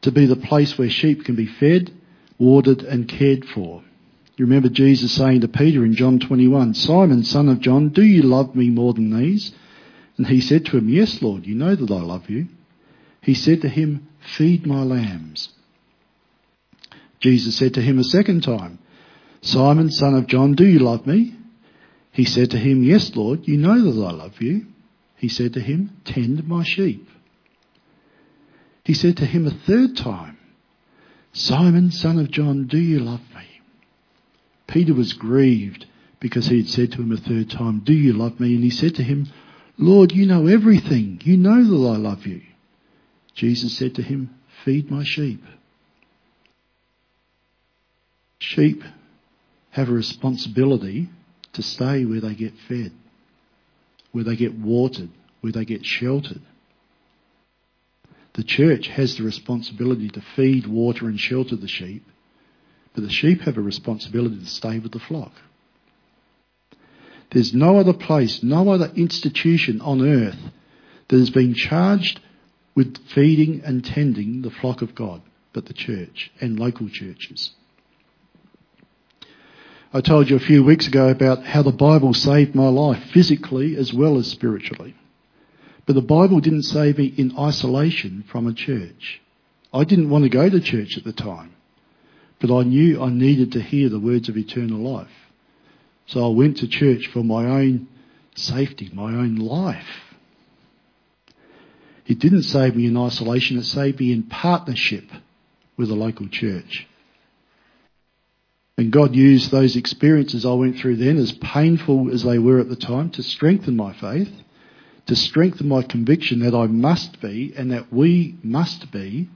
to 0.01 0.13
be 0.13 0.25
the 0.25 0.37
place 0.37 0.77
where 0.77 0.89
sheep 0.89 1.25
can 1.25 1.35
be 1.35 1.45
fed, 1.45 1.91
watered 2.39 2.83
and 2.83 3.05
cared 3.05 3.43
for. 3.43 3.83
You 4.37 4.45
remember 4.45 4.69
Jesus 4.69 5.11
saying 5.11 5.41
to 5.41 5.49
Peter 5.49 5.83
in 5.83 5.93
John 5.93 6.21
21, 6.21 6.73
Simon, 6.73 7.25
son 7.25 7.49
of 7.49 7.59
John, 7.59 7.89
do 7.89 8.01
you 8.01 8.21
love 8.21 8.55
me 8.55 8.69
more 8.69 8.93
than 8.93 9.13
these? 9.13 9.51
And 10.15 10.27
he 10.27 10.39
said 10.39 10.65
to 10.67 10.77
him, 10.77 10.87
Yes, 10.87 11.21
Lord, 11.21 11.45
you 11.45 11.53
know 11.53 11.75
that 11.75 11.91
I 11.91 12.01
love 12.01 12.29
you. 12.29 12.47
He 13.19 13.33
said 13.33 13.59
to 13.63 13.67
him, 13.67 14.07
Feed 14.37 14.65
my 14.65 14.83
lambs. 14.83 15.49
Jesus 17.19 17.57
said 17.57 17.73
to 17.73 17.81
him 17.81 17.99
a 17.99 18.05
second 18.05 18.43
time, 18.43 18.79
Simon, 19.41 19.91
son 19.91 20.15
of 20.15 20.27
John, 20.27 20.53
do 20.53 20.65
you 20.65 20.79
love 20.79 21.05
me? 21.05 21.34
He 22.15 22.23
said 22.23 22.51
to 22.51 22.57
him, 22.57 22.81
Yes, 22.81 23.13
Lord, 23.13 23.45
you 23.45 23.57
know 23.57 23.91
that 23.91 24.05
I 24.05 24.11
love 24.11 24.41
you. 24.41 24.67
He 25.17 25.27
said 25.27 25.51
to 25.53 25.59
him, 25.59 25.97
Tend 26.05 26.47
my 26.47 26.63
sheep. 26.63 27.09
He 28.85 28.93
said 28.93 29.17
to 29.17 29.25
him 29.25 29.45
a 29.45 29.51
third 29.51 29.97
time, 29.97 30.37
Simon, 31.33 31.91
son 31.91 32.17
of 32.17 32.31
John, 32.31 32.67
do 32.67 32.77
you 32.77 32.99
love 32.99 33.19
me? 33.35 33.45
Peter 34.65 34.93
was 34.93 35.11
grieved 35.11 35.87
because 36.21 36.47
he 36.47 36.59
had 36.59 36.69
said 36.69 36.93
to 36.93 37.01
him 37.01 37.11
a 37.11 37.17
third 37.17 37.49
time, 37.49 37.81
Do 37.83 37.91
you 37.91 38.13
love 38.13 38.39
me? 38.39 38.55
And 38.55 38.63
he 38.63 38.69
said 38.69 38.95
to 38.95 39.03
him, 39.03 39.27
Lord, 39.77 40.13
you 40.13 40.25
know 40.25 40.47
everything. 40.47 41.19
You 41.25 41.35
know 41.35 41.61
that 41.65 41.93
I 41.93 41.97
love 41.97 42.25
you. 42.25 42.41
Jesus 43.33 43.77
said 43.77 43.93
to 43.95 44.01
him, 44.01 44.33
Feed 44.63 44.89
my 44.89 45.03
sheep. 45.03 45.43
Sheep 48.39 48.83
have 49.71 49.89
a 49.89 49.91
responsibility 49.93 51.09
to 51.55 51.63
stay 51.63 52.05
where 52.05 52.21
they 52.21 52.35
get 52.35 52.53
fed, 52.67 52.91
where 54.11 54.23
they 54.23 54.35
get 54.35 54.57
watered, 54.57 55.09
where 55.41 55.51
they 55.51 55.65
get 55.65 55.85
sheltered. 55.85 56.41
The 58.33 58.43
church 58.43 58.87
has 58.87 59.15
the 59.15 59.23
responsibility 59.23 60.09
to 60.09 60.21
feed, 60.35 60.67
water 60.67 61.07
and 61.07 61.19
shelter 61.19 61.55
the 61.55 61.67
sheep, 61.67 62.05
but 62.93 63.03
the 63.03 63.09
sheep 63.09 63.41
have 63.41 63.57
a 63.57 63.61
responsibility 63.61 64.39
to 64.39 64.45
stay 64.45 64.79
with 64.79 64.91
the 64.91 64.99
flock. 64.99 65.31
There's 67.31 67.53
no 67.53 67.79
other 67.79 67.93
place, 67.93 68.43
no 68.43 68.69
other 68.69 68.91
institution 68.95 69.81
on 69.81 70.05
earth 70.05 70.39
that 71.07 71.19
has 71.19 71.29
been 71.29 71.53
charged 71.53 72.19
with 72.75 72.97
feeding 73.13 73.61
and 73.63 73.83
tending 73.83 74.41
the 74.41 74.51
flock 74.51 74.81
of 74.81 74.95
God, 74.95 75.21
but 75.53 75.65
the 75.65 75.73
church 75.73 76.31
and 76.41 76.59
local 76.59 76.89
churches. 76.89 77.51
I 79.93 80.01
told 80.01 80.29
you 80.29 80.35
a 80.35 80.39
few 80.39 80.63
weeks 80.63 80.87
ago 80.87 81.09
about 81.09 81.45
how 81.45 81.61
the 81.61 81.71
Bible 81.71 82.13
saved 82.13 82.55
my 82.55 82.67
life 82.67 83.03
physically 83.13 83.77
as 83.77 83.93
well 83.93 84.17
as 84.17 84.27
spiritually. 84.27 84.95
But 85.85 85.93
the 85.93 86.01
Bible 86.01 86.39
didn't 86.39 86.63
save 86.63 86.97
me 86.97 87.13
in 87.15 87.37
isolation 87.37 88.23
from 88.27 88.47
a 88.47 88.53
church. 88.53 89.21
I 89.73 89.83
didn't 89.83 90.09
want 90.09 90.23
to 90.23 90.29
go 90.29 90.49
to 90.49 90.59
church 90.59 90.97
at 90.97 91.03
the 91.03 91.13
time, 91.13 91.53
but 92.39 92.55
I 92.55 92.63
knew 92.63 93.01
I 93.01 93.09
needed 93.09 93.51
to 93.53 93.61
hear 93.61 93.89
the 93.89 93.99
words 93.99 94.29
of 94.29 94.37
eternal 94.37 94.79
life. 94.79 95.11
So 96.07 96.25
I 96.25 96.35
went 96.35 96.57
to 96.57 96.67
church 96.67 97.07
for 97.07 97.23
my 97.23 97.45
own 97.45 97.87
safety, 98.35 98.89
my 98.93 99.13
own 99.13 99.35
life. 99.35 100.15
It 102.07 102.19
didn't 102.19 102.43
save 102.43 102.75
me 102.75 102.85
in 102.85 102.97
isolation, 102.97 103.57
it 103.57 103.63
saved 103.63 103.99
me 103.99 104.11
in 104.11 104.23
partnership 104.23 105.05
with 105.77 105.89
a 105.89 105.95
local 105.95 106.27
church. 106.27 106.87
And 108.77 108.91
God 108.91 109.15
used 109.15 109.51
those 109.51 109.77
experiences 109.77 110.45
I 110.45 110.53
went 110.53 110.77
through 110.77 110.97
then, 110.97 111.17
as 111.17 111.31
painful 111.31 112.11
as 112.11 112.23
they 112.23 112.39
were 112.39 112.59
at 112.59 112.67
the 112.67 112.75
time, 112.75 113.09
to 113.11 113.23
strengthen 113.23 113.75
my 113.75 113.93
faith, 113.93 114.31
to 115.05 115.15
strengthen 115.15 115.67
my 115.67 115.81
conviction 115.81 116.39
that 116.39 116.53
I 116.53 116.67
must 116.67 117.21
be 117.21 117.53
and 117.55 117.71
that 117.71 117.93
we 117.93 118.37
must 118.43 118.91
be 118.91 119.29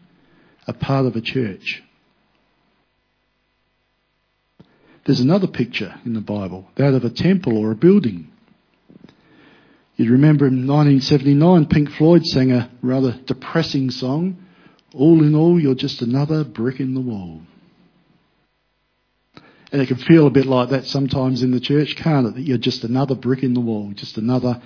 a 0.67 0.73
part 0.73 1.05
of 1.05 1.15
a 1.15 1.21
church. 1.21 1.83
There's 5.05 5.21
another 5.21 5.47
picture 5.47 5.95
in 6.05 6.13
the 6.13 6.21
Bible, 6.21 6.67
that 6.75 6.93
of 6.93 7.05
a 7.05 7.09
temple 7.09 7.57
or 7.57 7.71
a 7.71 7.75
building. 7.75 8.27
You 9.95 10.11
remember 10.11 10.47
in 10.47 10.67
1979, 10.67 11.65
Pink 11.67 11.89
Floyd 11.91 12.25
sang 12.25 12.51
a 12.51 12.69
rather 12.81 13.13
depressing 13.25 13.89
song, 13.89 14.37
All 14.93 15.23
in 15.23 15.33
All, 15.33 15.59
You're 15.59 15.75
Just 15.75 16.01
Another 16.01 16.43
Brick 16.43 16.79
in 16.79 16.93
the 16.93 17.01
Wall. 17.01 17.41
And 19.71 19.81
it 19.81 19.87
can 19.87 19.97
feel 19.97 20.25
a 20.25 20.31
bit 20.31 20.45
like 20.45 20.69
that 20.69 20.85
sometimes 20.85 21.43
in 21.43 21.51
the 21.51 21.59
church, 21.59 21.95
can't 21.95 22.27
it? 22.27 22.35
That 22.35 22.41
you're 22.41 22.57
just 22.57 22.83
another 22.83 23.15
brick 23.15 23.43
in 23.43 23.53
the 23.53 23.59
wall, 23.59 23.91
just 23.93 24.17
another 24.17 24.61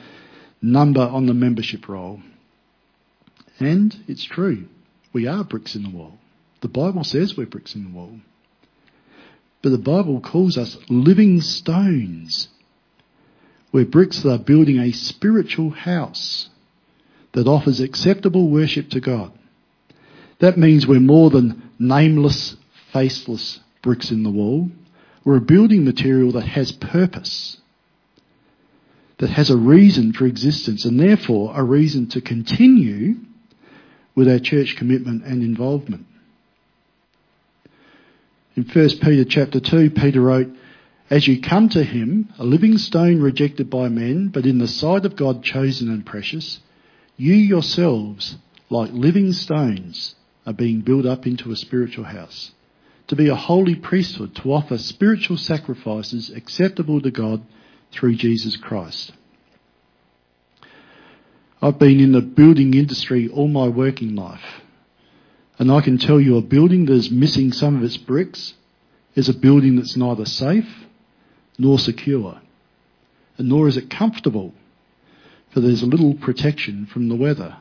number 0.61 1.01
on 1.01 1.25
the 1.25 1.33
membership 1.33 1.89
roll. 1.89 2.21
And 3.59 3.95
it's 4.07 4.23
true. 4.23 4.65
We 5.11 5.27
are 5.27 5.43
bricks 5.43 5.75
in 5.75 5.83
the 5.83 5.89
wall. 5.89 6.17
The 6.61 6.69
Bible 6.69 7.03
says 7.03 7.35
we're 7.35 7.45
bricks 7.45 7.75
in 7.75 7.83
the 7.83 7.89
wall. 7.89 8.19
But 9.61 9.69
the 9.69 9.77
Bible 9.77 10.21
calls 10.21 10.57
us 10.57 10.77
living 10.89 11.41
stones. 11.41 12.47
We're 13.71 13.85
bricks 13.85 14.21
that 14.21 14.31
are 14.31 14.37
building 14.37 14.79
a 14.79 14.91
spiritual 14.91 15.71
house 15.71 16.49
that 17.33 17.47
offers 17.47 17.79
acceptable 17.79 18.49
worship 18.49 18.89
to 18.91 18.99
God. 18.99 19.31
That 20.39 20.57
means 20.57 20.87
we're 20.87 20.99
more 20.99 21.29
than 21.29 21.71
nameless, 21.79 22.55
faceless 22.91 23.59
bricks 23.81 24.11
in 24.11 24.23
the 24.23 24.29
wall. 24.31 24.69
We're 25.23 25.37
a 25.37 25.41
building 25.41 25.85
material 25.85 26.33
that 26.33 26.47
has 26.47 26.71
purpose, 26.71 27.57
that 29.19 29.29
has 29.29 29.49
a 29.49 29.57
reason 29.57 30.11
for 30.11 30.25
existence, 30.25 30.83
and 30.83 30.99
therefore 30.99 31.53
a 31.55 31.63
reason 31.63 32.07
to 32.09 32.21
continue 32.21 33.15
with 34.15 34.27
our 34.29 34.39
church 34.39 34.75
commitment 34.75 35.23
and 35.23 35.41
involvement. 35.41 36.05
In 38.55 38.63
1 38.63 38.89
Peter 39.01 39.23
chapter 39.23 39.59
2, 39.59 39.91
Peter 39.91 40.21
wrote, 40.21 40.49
As 41.09 41.27
you 41.27 41.41
come 41.41 41.69
to 41.69 41.83
him, 41.83 42.31
a 42.37 42.43
living 42.43 42.77
stone 42.77 43.21
rejected 43.21 43.69
by 43.69 43.87
men, 43.87 44.27
but 44.27 44.45
in 44.45 44.57
the 44.57 44.67
sight 44.67 45.05
of 45.05 45.15
God 45.15 45.43
chosen 45.43 45.89
and 45.89 46.05
precious, 46.05 46.59
you 47.15 47.33
yourselves, 47.33 48.35
like 48.69 48.91
living 48.91 49.31
stones, 49.31 50.15
are 50.45 50.53
being 50.53 50.81
built 50.81 51.05
up 51.05 51.25
into 51.25 51.51
a 51.51 51.55
spiritual 51.55 52.03
house 52.03 52.51
to 53.07 53.15
be 53.15 53.27
a 53.27 53.35
holy 53.35 53.75
priesthood, 53.75 54.35
to 54.35 54.53
offer 54.53 54.77
spiritual 54.77 55.37
sacrifices 55.37 56.29
acceptable 56.29 57.01
to 57.01 57.11
God 57.11 57.43
through 57.91 58.15
Jesus 58.15 58.55
Christ. 58.55 59.11
I've 61.61 61.79
been 61.79 61.99
in 61.99 62.11
the 62.11 62.21
building 62.21 62.73
industry 62.73 63.29
all 63.29 63.47
my 63.47 63.67
working 63.67 64.15
life. 64.15 64.61
And 65.59 65.71
I 65.71 65.81
can 65.81 65.97
tell 65.97 66.19
you 66.19 66.37
a 66.37 66.41
building 66.41 66.85
that 66.85 66.93
is 66.93 67.11
missing 67.11 67.51
some 67.53 67.77
of 67.77 67.83
its 67.83 67.97
bricks 67.97 68.53
is 69.15 69.29
a 69.29 69.33
building 69.33 69.75
that's 69.75 69.95
neither 69.95 70.25
safe 70.25 70.67
nor 71.57 71.77
secure. 71.77 72.41
And 73.37 73.49
nor 73.49 73.67
is 73.67 73.77
it 73.77 73.89
comfortable, 73.89 74.53
for 75.51 75.59
there's 75.59 75.83
little 75.83 76.15
protection 76.15 76.85
from 76.85 77.09
the 77.09 77.15
weather 77.15 77.57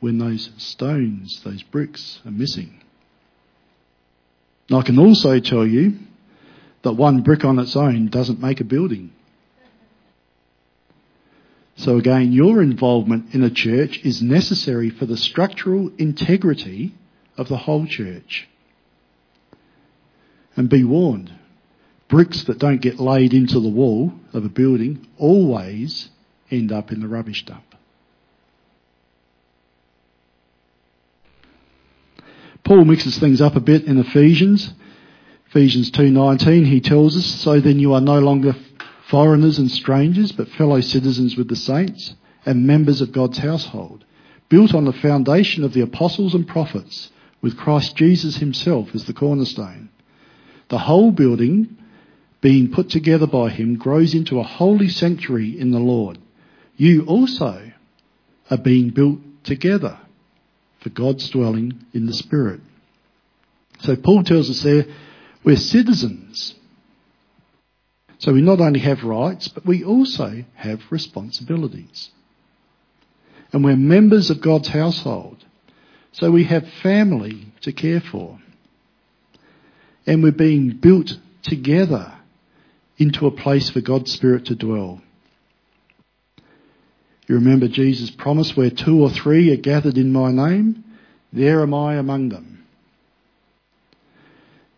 when 0.00 0.18
those 0.18 0.50
stones, 0.58 1.40
those 1.42 1.62
bricks 1.62 2.20
are 2.24 2.30
missing. 2.30 2.82
I 4.70 4.82
can 4.82 4.98
also 4.98 5.38
tell 5.38 5.66
you 5.66 5.98
that 6.82 6.92
one 6.92 7.22
brick 7.22 7.44
on 7.44 7.58
its 7.58 7.76
own 7.76 8.08
doesn't 8.08 8.40
make 8.40 8.60
a 8.60 8.64
building. 8.64 9.12
So 11.76 11.98
again, 11.98 12.32
your 12.32 12.62
involvement 12.62 13.34
in 13.34 13.42
a 13.42 13.50
church 13.50 14.00
is 14.02 14.22
necessary 14.22 14.90
for 14.90 15.06
the 15.06 15.16
structural 15.16 15.92
integrity 15.98 16.94
of 17.36 17.48
the 17.48 17.58
whole 17.58 17.86
church. 17.86 18.48
And 20.56 20.70
be 20.70 20.84
warned, 20.84 21.32
bricks 22.08 22.44
that 22.44 22.58
don't 22.58 22.80
get 22.80 22.98
laid 22.98 23.34
into 23.34 23.60
the 23.60 23.68
wall 23.68 24.12
of 24.32 24.44
a 24.44 24.48
building 24.48 25.06
always 25.18 26.08
end 26.50 26.72
up 26.72 26.90
in 26.90 27.00
the 27.00 27.08
rubbish 27.08 27.44
dump. 27.44 27.75
Paul 32.66 32.84
mixes 32.84 33.16
things 33.18 33.40
up 33.40 33.54
a 33.54 33.60
bit 33.60 33.84
in 33.84 33.96
Ephesians. 33.96 34.74
Ephesians 35.50 35.88
2:19 35.92 36.64
he 36.64 36.80
tells 36.80 37.16
us, 37.16 37.24
"So 37.24 37.60
then 37.60 37.78
you 37.78 37.92
are 37.92 38.00
no 38.00 38.18
longer 38.18 38.56
foreigners 39.06 39.60
and 39.60 39.70
strangers, 39.70 40.32
but 40.32 40.48
fellow 40.48 40.80
citizens 40.80 41.36
with 41.36 41.46
the 41.46 41.54
saints 41.54 42.16
and 42.44 42.66
members 42.66 43.00
of 43.00 43.12
God's 43.12 43.38
household, 43.38 44.04
built 44.48 44.74
on 44.74 44.84
the 44.84 44.92
foundation 44.92 45.62
of 45.62 45.74
the 45.74 45.80
apostles 45.80 46.34
and 46.34 46.44
prophets, 46.44 47.12
with 47.40 47.56
Christ 47.56 47.94
Jesus 47.94 48.38
himself 48.38 48.96
as 48.96 49.04
the 49.04 49.12
cornerstone. 49.12 49.88
The 50.68 50.78
whole 50.78 51.12
building, 51.12 51.68
being 52.40 52.66
put 52.66 52.88
together 52.88 53.28
by 53.28 53.50
him, 53.50 53.76
grows 53.76 54.12
into 54.12 54.40
a 54.40 54.42
holy 54.42 54.88
sanctuary 54.88 55.56
in 55.56 55.70
the 55.70 55.78
Lord. 55.78 56.18
You 56.76 57.02
also 57.02 57.70
are 58.50 58.58
being 58.58 58.88
built 58.88 59.20
together 59.44 59.98
for 60.86 60.90
God's 60.90 61.28
dwelling 61.30 61.84
in 61.94 62.06
the 62.06 62.14
Spirit. 62.14 62.60
So 63.80 63.96
Paul 63.96 64.22
tells 64.22 64.48
us 64.48 64.62
there, 64.62 64.86
we're 65.42 65.56
citizens. 65.56 66.54
So 68.18 68.32
we 68.32 68.40
not 68.40 68.60
only 68.60 68.78
have 68.78 69.02
rights, 69.02 69.48
but 69.48 69.66
we 69.66 69.82
also 69.82 70.44
have 70.54 70.80
responsibilities. 70.90 72.10
And 73.52 73.64
we're 73.64 73.74
members 73.74 74.30
of 74.30 74.40
God's 74.40 74.68
household. 74.68 75.44
So 76.12 76.30
we 76.30 76.44
have 76.44 76.68
family 76.84 77.52
to 77.62 77.72
care 77.72 78.00
for. 78.00 78.38
And 80.06 80.22
we're 80.22 80.30
being 80.30 80.76
built 80.76 81.18
together 81.42 82.12
into 82.96 83.26
a 83.26 83.32
place 83.32 83.70
for 83.70 83.80
God's 83.80 84.12
Spirit 84.12 84.44
to 84.44 84.54
dwell. 84.54 85.02
You 87.26 87.34
remember 87.34 87.68
Jesus' 87.68 88.10
promise 88.10 88.56
where 88.56 88.70
two 88.70 89.02
or 89.02 89.10
three 89.10 89.52
are 89.52 89.56
gathered 89.56 89.98
in 89.98 90.12
my 90.12 90.30
name, 90.30 90.84
there 91.32 91.62
am 91.62 91.74
I 91.74 91.94
among 91.94 92.28
them. 92.28 92.64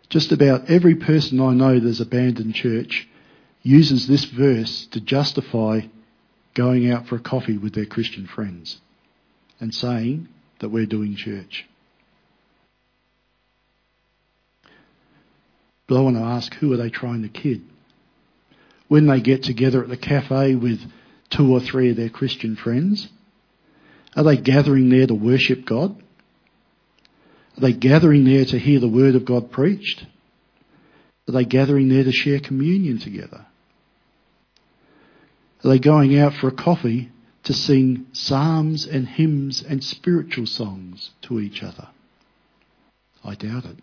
Just 0.09 0.33
about 0.33 0.71
every 0.71 0.95
person 0.95 1.41
I 1.41 1.53
know 1.53 1.79
that's 1.79 2.01
abandoned 2.01 2.55
church 2.55 3.07
uses 3.63 4.07
this 4.07 4.25
verse 4.25 4.87
to 4.87 5.01
justify 5.01 5.83
going 6.55 6.91
out 6.91 7.07
for 7.07 7.17
a 7.17 7.21
coffee 7.21 7.59
with 7.59 7.75
their 7.75 7.85
Christian 7.85 8.27
friends 8.27 8.81
and 9.61 9.75
saying 9.75 10.29
that 10.61 10.71
we're 10.71 10.87
doing 10.87 11.15
church. 11.15 11.67
But 15.87 15.99
I 15.99 16.01
want 16.01 16.17
to 16.17 16.23
ask, 16.23 16.55
who 16.55 16.73
are 16.73 16.77
they 16.77 16.91
trying 16.91 17.23
to 17.23 17.29
kid? 17.29 17.63
When 18.89 19.07
they 19.07 19.21
get 19.21 19.43
together 19.43 19.83
at 19.83 19.91
the 19.91 19.97
cafe 19.97 20.55
with 20.55 20.81
two 21.31 21.53
or 21.53 21.61
three 21.61 21.91
of 21.91 21.97
their 21.97 22.09
Christian 22.09 22.57
friends? 22.57 23.09
Are 24.17 24.25
they 24.25 24.37
gathering 24.37 24.89
there 24.89 25.07
to 25.07 25.15
worship 25.15 25.65
God? 25.65 26.03
Are 27.57 27.61
they 27.61 27.73
gathering 27.73 28.25
there 28.25 28.45
to 28.45 28.59
hear 28.59 28.81
the 28.81 28.89
word 28.89 29.15
of 29.15 29.25
God 29.25 29.51
preached? 29.51 30.07
Are 31.29 31.33
they 31.33 31.45
gathering 31.45 31.89
there 31.89 32.05
to 32.05 32.13
share 32.13 32.41
communion 32.41 32.99
together? 32.99 33.47
Are 35.65 35.69
they 35.69 35.79
going 35.79 36.19
out 36.19 36.35
for 36.35 36.49
a 36.49 36.53
coffee 36.53 37.11
to 37.45 37.53
sing 37.53 38.07
psalms 38.13 38.87
and 38.87 39.09
hymns 39.09 39.63
and 39.63 39.83
spiritual 39.83 40.47
songs 40.47 41.11
to 41.23 41.41
each 41.41 41.63
other? 41.63 41.89
I 43.25 43.35
doubt 43.35 43.65
it. 43.65 43.77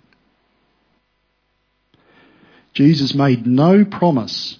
Jesus 2.73 3.13
made 3.13 3.45
no 3.45 3.85
promise 3.85 4.59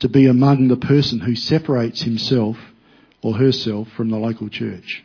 to 0.00 0.08
be 0.08 0.26
among 0.26 0.68
the 0.68 0.76
person 0.76 1.20
who 1.20 1.34
separates 1.34 2.02
himself 2.02 2.56
or 3.22 3.36
herself 3.36 3.88
from 3.96 4.10
the 4.10 4.16
local 4.16 4.48
church. 4.48 5.04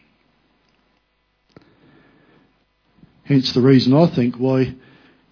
Hence 3.24 3.52
the 3.54 3.62
reason 3.62 3.94
I 3.94 4.08
think 4.08 4.36
why 4.36 4.76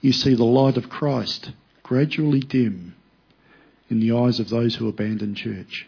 you 0.01 0.11
see 0.11 0.35
the 0.35 0.43
light 0.43 0.77
of 0.77 0.89
Christ 0.89 1.51
gradually 1.81 2.39
dim 2.39 2.95
in 3.89 3.99
the 3.99 4.15
eyes 4.15 4.39
of 4.39 4.49
those 4.49 4.75
who 4.75 4.87
abandon 4.87 5.35
church 5.35 5.87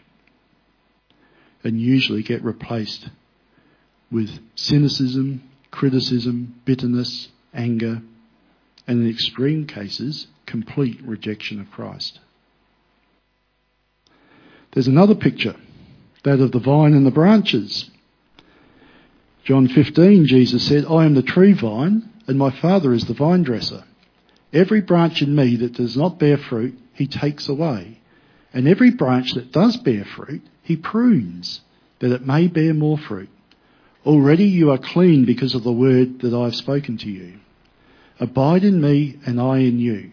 and 1.64 1.80
usually 1.80 2.22
get 2.22 2.44
replaced 2.44 3.08
with 4.10 4.38
cynicism, 4.54 5.42
criticism, 5.70 6.54
bitterness, 6.64 7.28
anger, 7.52 8.00
and 8.86 9.02
in 9.02 9.10
extreme 9.10 9.66
cases, 9.66 10.28
complete 10.46 11.02
rejection 11.02 11.60
of 11.60 11.70
Christ. 11.72 12.20
There's 14.76 14.88
another 14.88 15.14
picture, 15.14 15.56
that 16.24 16.38
of 16.38 16.52
the 16.52 16.58
vine 16.58 16.92
and 16.92 17.06
the 17.06 17.10
branches. 17.10 17.90
John 19.42 19.68
15, 19.68 20.26
Jesus 20.26 20.68
said, 20.68 20.84
I 20.84 21.06
am 21.06 21.14
the 21.14 21.22
true 21.22 21.54
vine, 21.54 22.10
and 22.26 22.36
my 22.36 22.50
Father 22.50 22.92
is 22.92 23.06
the 23.06 23.14
vine 23.14 23.42
dresser. 23.42 23.84
Every 24.52 24.82
branch 24.82 25.22
in 25.22 25.34
me 25.34 25.56
that 25.56 25.72
does 25.72 25.96
not 25.96 26.18
bear 26.18 26.36
fruit, 26.36 26.78
he 26.92 27.06
takes 27.06 27.48
away. 27.48 28.02
And 28.52 28.68
every 28.68 28.90
branch 28.90 29.32
that 29.32 29.50
does 29.50 29.78
bear 29.78 30.04
fruit, 30.04 30.42
he 30.60 30.76
prunes, 30.76 31.62
that 32.00 32.12
it 32.12 32.26
may 32.26 32.46
bear 32.46 32.74
more 32.74 32.98
fruit. 32.98 33.30
Already 34.04 34.44
you 34.44 34.72
are 34.72 34.78
clean 34.78 35.24
because 35.24 35.54
of 35.54 35.64
the 35.64 35.72
word 35.72 36.20
that 36.20 36.34
I 36.34 36.44
have 36.44 36.54
spoken 36.54 36.98
to 36.98 37.08
you. 37.08 37.38
Abide 38.20 38.62
in 38.62 38.82
me 38.82 39.18
and 39.24 39.40
I 39.40 39.60
in 39.60 39.78
you. 39.78 40.12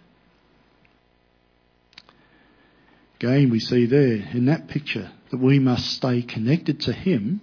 Again, 3.21 3.51
we 3.51 3.59
see 3.59 3.85
there 3.85 4.27
in 4.33 4.45
that 4.45 4.67
picture 4.67 5.11
that 5.29 5.37
we 5.37 5.59
must 5.59 5.91
stay 5.91 6.23
connected 6.23 6.79
to 6.81 6.91
Him, 6.91 7.39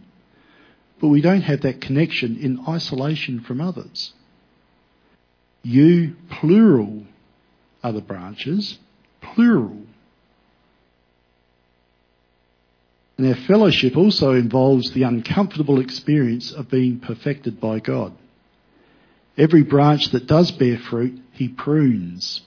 but 1.01 1.07
we 1.07 1.21
don't 1.21 1.43
have 1.43 1.61
that 1.61 1.81
connection 1.81 2.37
in 2.37 2.65
isolation 2.67 3.39
from 3.39 3.61
others. 3.61 4.13
You, 5.63 6.17
plural, 6.31 7.05
are 7.85 7.93
the 7.93 8.01
branches, 8.01 8.77
plural. 9.21 9.83
And 13.17 13.29
our 13.29 13.37
fellowship 13.47 13.97
also 13.97 14.33
involves 14.33 14.91
the 14.91 15.05
uncomfortable 15.05 15.79
experience 15.79 16.51
of 16.51 16.69
being 16.69 16.99
perfected 16.99 17.61
by 17.61 17.79
God. 17.79 18.15
Every 19.37 19.63
branch 19.63 20.11
that 20.11 20.27
does 20.27 20.51
bear 20.51 20.79
fruit, 20.79 21.21
he 21.35 21.47
prunes. 21.47 22.41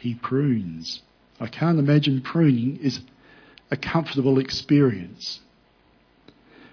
He 0.00 0.16
prunes. 0.16 1.00
I 1.40 1.46
can't 1.46 1.78
imagine 1.78 2.20
pruning 2.20 2.76
is 2.76 3.00
a 3.70 3.76
comfortable 3.76 4.38
experience. 4.38 5.40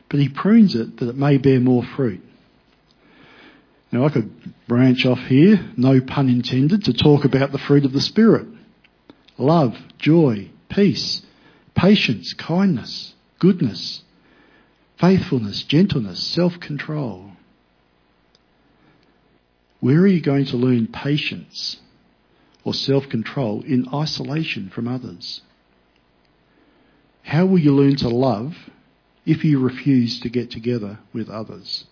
But 0.10 0.20
he 0.20 0.30
prunes 0.30 0.76
it 0.76 0.98
that 0.98 1.10
it 1.10 1.18
may 1.18 1.38
bear 1.38 1.60
more 1.60 1.84
fruit. 1.84 2.22
Now 3.92 4.06
I 4.06 4.10
could 4.10 4.32
branch 4.68 5.06
off 5.06 5.20
here, 5.20 5.72
no 5.76 6.00
pun 6.00 6.30
intended, 6.30 6.86
to 6.86 6.94
talk 6.94 7.26
about 7.26 7.52
the 7.52 7.58
fruit 7.58 7.86
of 7.86 7.92
the 7.92 8.02
Spirit. 8.02 8.48
Love, 9.38 9.78
joy, 9.98 10.50
peace, 10.70 11.22
patience, 11.76 12.34
kindness, 12.34 13.14
goodness, 13.40 14.04
faithfulness, 15.00 15.64
gentleness, 15.64 16.24
self-control. 16.24 17.32
Where 19.80 20.02
are 20.02 20.08
you 20.08 20.22
going 20.22 20.46
to 20.46 20.58
learn 20.58 20.88
patience 20.88 21.78
or 22.64 22.74
self-control 22.74 23.64
in 23.64 23.88
isolation 23.94 24.70
from 24.70 24.88
others? 24.88 25.42
How 27.24 27.46
will 27.46 27.60
you 27.60 27.76
learn 27.76 27.96
to 27.98 28.10
love 28.10 28.56
if 29.26 29.44
you 29.44 29.60
refuse 29.60 30.20
to 30.22 30.30
get 30.30 30.52
together 30.52 31.00
with 31.14 31.30
others? 31.30 31.86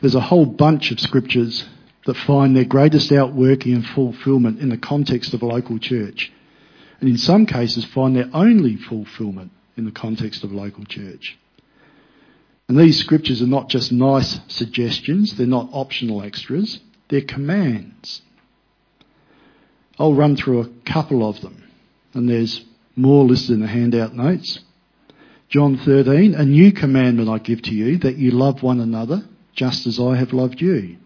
There's 0.00 0.14
a 0.14 0.20
whole 0.20 0.46
bunch 0.46 0.90
of 0.90 1.00
scriptures 1.00 1.66
that 2.06 2.16
find 2.16 2.56
their 2.56 2.64
greatest 2.64 3.12
outworking 3.12 3.74
and 3.74 3.86
fulfillment 3.86 4.60
in 4.60 4.70
the 4.70 4.78
context 4.78 5.34
of 5.34 5.42
a 5.42 5.46
local 5.46 5.78
church. 5.78 6.32
And 7.00 7.08
in 7.08 7.18
some 7.18 7.46
cases 7.46 7.84
find 7.84 8.16
their 8.16 8.30
only 8.32 8.76
fulfillment 8.76 9.52
in 9.76 9.84
the 9.84 9.92
context 9.92 10.44
of 10.44 10.52
a 10.52 10.56
local 10.56 10.84
church. 10.84 11.38
And 12.68 12.78
these 12.78 12.98
scriptures 12.98 13.42
are 13.42 13.46
not 13.46 13.68
just 13.68 13.90
nice 13.90 14.40
suggestions, 14.48 15.36
they're 15.36 15.46
not 15.46 15.68
optional 15.72 16.22
extras, 16.22 16.80
they're 17.10 17.20
commands. 17.20 18.22
I'll 19.98 20.14
run 20.14 20.36
through 20.36 20.60
a 20.60 20.68
couple 20.90 21.28
of 21.28 21.40
them, 21.42 21.62
and 22.14 22.28
there's 22.28 22.64
more 22.96 23.24
listed 23.24 23.50
in 23.50 23.60
the 23.60 23.66
handout 23.66 24.14
notes. 24.14 24.60
John 25.48 25.76
13, 25.76 26.34
a 26.34 26.44
new 26.44 26.72
commandment 26.72 27.28
I 27.28 27.38
give 27.38 27.60
to 27.62 27.74
you, 27.74 27.98
that 27.98 28.16
you 28.16 28.30
love 28.30 28.62
one 28.62 28.80
another 28.80 29.24
just 29.52 29.86
as 29.86 29.98
I 30.00 30.16
have 30.16 30.32
loved 30.32 30.60
you. 30.60 30.96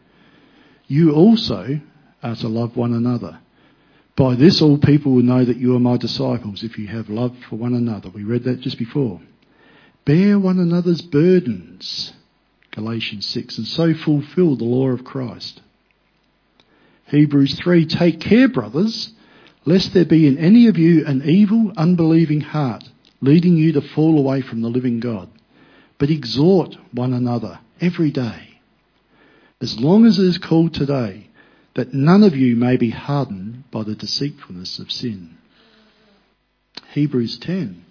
You 0.86 1.14
also 1.14 1.80
are 2.22 2.36
to 2.36 2.48
love 2.48 2.76
one 2.76 2.92
another. 2.92 3.40
By 4.16 4.36
this 4.36 4.62
all 4.62 4.78
people 4.78 5.12
will 5.12 5.22
know 5.22 5.44
that 5.44 5.56
you 5.56 5.74
are 5.74 5.80
my 5.80 5.96
disciples 5.96 6.62
if 6.62 6.78
you 6.78 6.86
have 6.86 7.08
love 7.08 7.36
for 7.48 7.56
one 7.56 7.74
another. 7.74 8.10
We 8.10 8.22
read 8.22 8.44
that 8.44 8.60
just 8.60 8.78
before. 8.78 9.20
Bear 10.04 10.38
one 10.38 10.58
another's 10.58 11.00
burdens. 11.02 12.12
Galatians 12.70 13.26
6 13.26 13.58
and 13.58 13.66
so 13.66 13.94
fulfill 13.94 14.56
the 14.56 14.64
law 14.64 14.88
of 14.88 15.04
Christ. 15.04 15.62
Hebrews 17.06 17.54
3 17.58 17.86
Take 17.86 18.20
care, 18.20 18.48
brothers, 18.48 19.12
lest 19.64 19.92
there 19.94 20.04
be 20.04 20.26
in 20.26 20.38
any 20.38 20.66
of 20.66 20.78
you 20.78 21.06
an 21.06 21.22
evil, 21.28 21.72
unbelieving 21.76 22.40
heart, 22.40 22.84
leading 23.20 23.56
you 23.56 23.72
to 23.72 23.80
fall 23.80 24.18
away 24.18 24.40
from 24.40 24.62
the 24.62 24.68
living 24.68 25.00
God. 25.00 25.28
But 25.98 26.10
exhort 26.10 26.76
one 26.92 27.12
another 27.12 27.60
every 27.80 28.10
day, 28.10 28.60
as 29.60 29.78
long 29.78 30.04
as 30.04 30.18
it 30.18 30.24
is 30.26 30.38
called 30.38 30.74
today, 30.74 31.28
that 31.74 31.92
none 31.92 32.22
of 32.22 32.36
you 32.36 32.56
may 32.56 32.76
be 32.76 32.90
hardened 32.90 33.64
by 33.70 33.82
the 33.82 33.94
deceitfulness 33.94 34.78
of 34.78 34.92
sin. 34.92 35.36
Hebrews 36.92 37.38
10. 37.38 37.84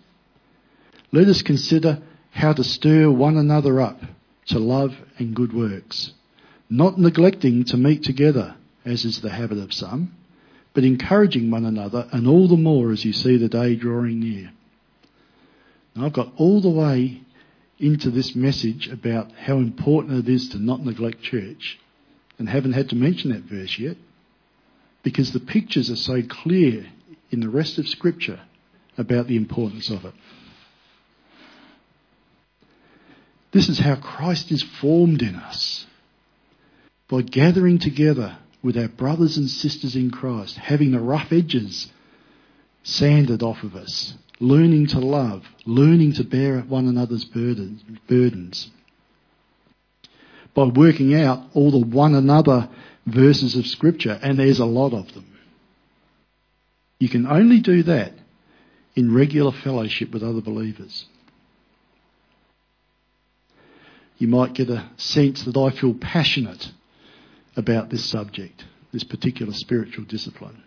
Let 1.11 1.27
us 1.27 1.41
consider 1.41 2.01
how 2.31 2.53
to 2.53 2.63
stir 2.63 3.09
one 3.11 3.37
another 3.37 3.81
up 3.81 4.01
to 4.47 4.59
love 4.59 4.95
and 5.17 5.35
good 5.35 5.53
works, 5.53 6.13
not 6.69 6.97
neglecting 6.97 7.63
to 7.65 7.77
meet 7.77 8.03
together, 8.03 8.55
as 8.85 9.05
is 9.05 9.21
the 9.21 9.29
habit 9.29 9.57
of 9.57 9.73
some, 9.73 10.13
but 10.73 10.83
encouraging 10.83 11.51
one 11.51 11.65
another, 11.65 12.07
and 12.11 12.27
all 12.27 12.47
the 12.47 12.57
more 12.57 12.91
as 12.91 13.05
you 13.05 13.13
see 13.13 13.37
the 13.37 13.49
day 13.49 13.75
drawing 13.75 14.19
near. 14.19 14.51
Now, 15.95 16.05
I've 16.05 16.13
got 16.13 16.33
all 16.37 16.61
the 16.61 16.69
way 16.69 17.21
into 17.79 18.09
this 18.09 18.35
message 18.35 18.87
about 18.87 19.31
how 19.33 19.57
important 19.57 20.27
it 20.27 20.31
is 20.31 20.49
to 20.49 20.57
not 20.57 20.83
neglect 20.83 21.21
church 21.21 21.79
and 22.39 22.49
haven't 22.49 22.73
had 22.73 22.89
to 22.89 22.95
mention 22.95 23.31
that 23.31 23.43
verse 23.43 23.77
yet 23.77 23.97
because 25.03 25.33
the 25.33 25.39
pictures 25.39 25.89
are 25.91 25.95
so 25.95 26.21
clear 26.23 26.87
in 27.29 27.41
the 27.41 27.49
rest 27.49 27.77
of 27.77 27.87
Scripture 27.87 28.39
about 28.97 29.27
the 29.27 29.35
importance 29.35 29.89
of 29.89 30.05
it. 30.05 30.13
This 33.51 33.69
is 33.69 33.79
how 33.79 33.95
Christ 33.95 34.51
is 34.51 34.63
formed 34.63 35.21
in 35.21 35.35
us 35.35 35.85
by 37.07 37.21
gathering 37.21 37.77
together 37.77 38.37
with 38.63 38.77
our 38.77 38.87
brothers 38.87 39.37
and 39.37 39.49
sisters 39.49 39.95
in 39.95 40.09
Christ, 40.09 40.55
having 40.55 40.91
the 40.91 41.01
rough 41.01 41.31
edges 41.31 41.91
sanded 42.81 43.43
off 43.43 43.61
of 43.63 43.75
us, 43.75 44.13
learning 44.39 44.87
to 44.87 44.99
love, 44.99 45.43
learning 45.65 46.13
to 46.13 46.23
bear 46.23 46.61
one 46.61 46.87
another's 46.87 47.25
burdens. 47.25 48.71
By 50.53 50.63
working 50.65 51.13
out 51.13 51.43
all 51.53 51.71
the 51.71 51.85
one 51.85 52.15
another 52.15 52.69
verses 53.05 53.55
of 53.55 53.67
Scripture, 53.67 54.17
and 54.21 54.39
there's 54.39 54.59
a 54.59 54.65
lot 54.65 54.93
of 54.93 55.13
them. 55.13 55.25
You 56.99 57.09
can 57.09 57.27
only 57.27 57.59
do 57.59 57.83
that 57.83 58.13
in 58.95 59.13
regular 59.13 59.51
fellowship 59.51 60.11
with 60.11 60.23
other 60.23 60.41
believers. 60.41 61.05
You 64.17 64.27
might 64.27 64.53
get 64.53 64.69
a 64.69 64.89
sense 64.95 65.43
that 65.43 65.57
I 65.57 65.71
feel 65.71 65.95
passionate 65.95 66.71
about 67.55 67.89
this 67.89 68.05
subject, 68.05 68.65
this 68.91 69.03
particular 69.03 69.53
spiritual 69.53 70.05
discipline. 70.05 70.63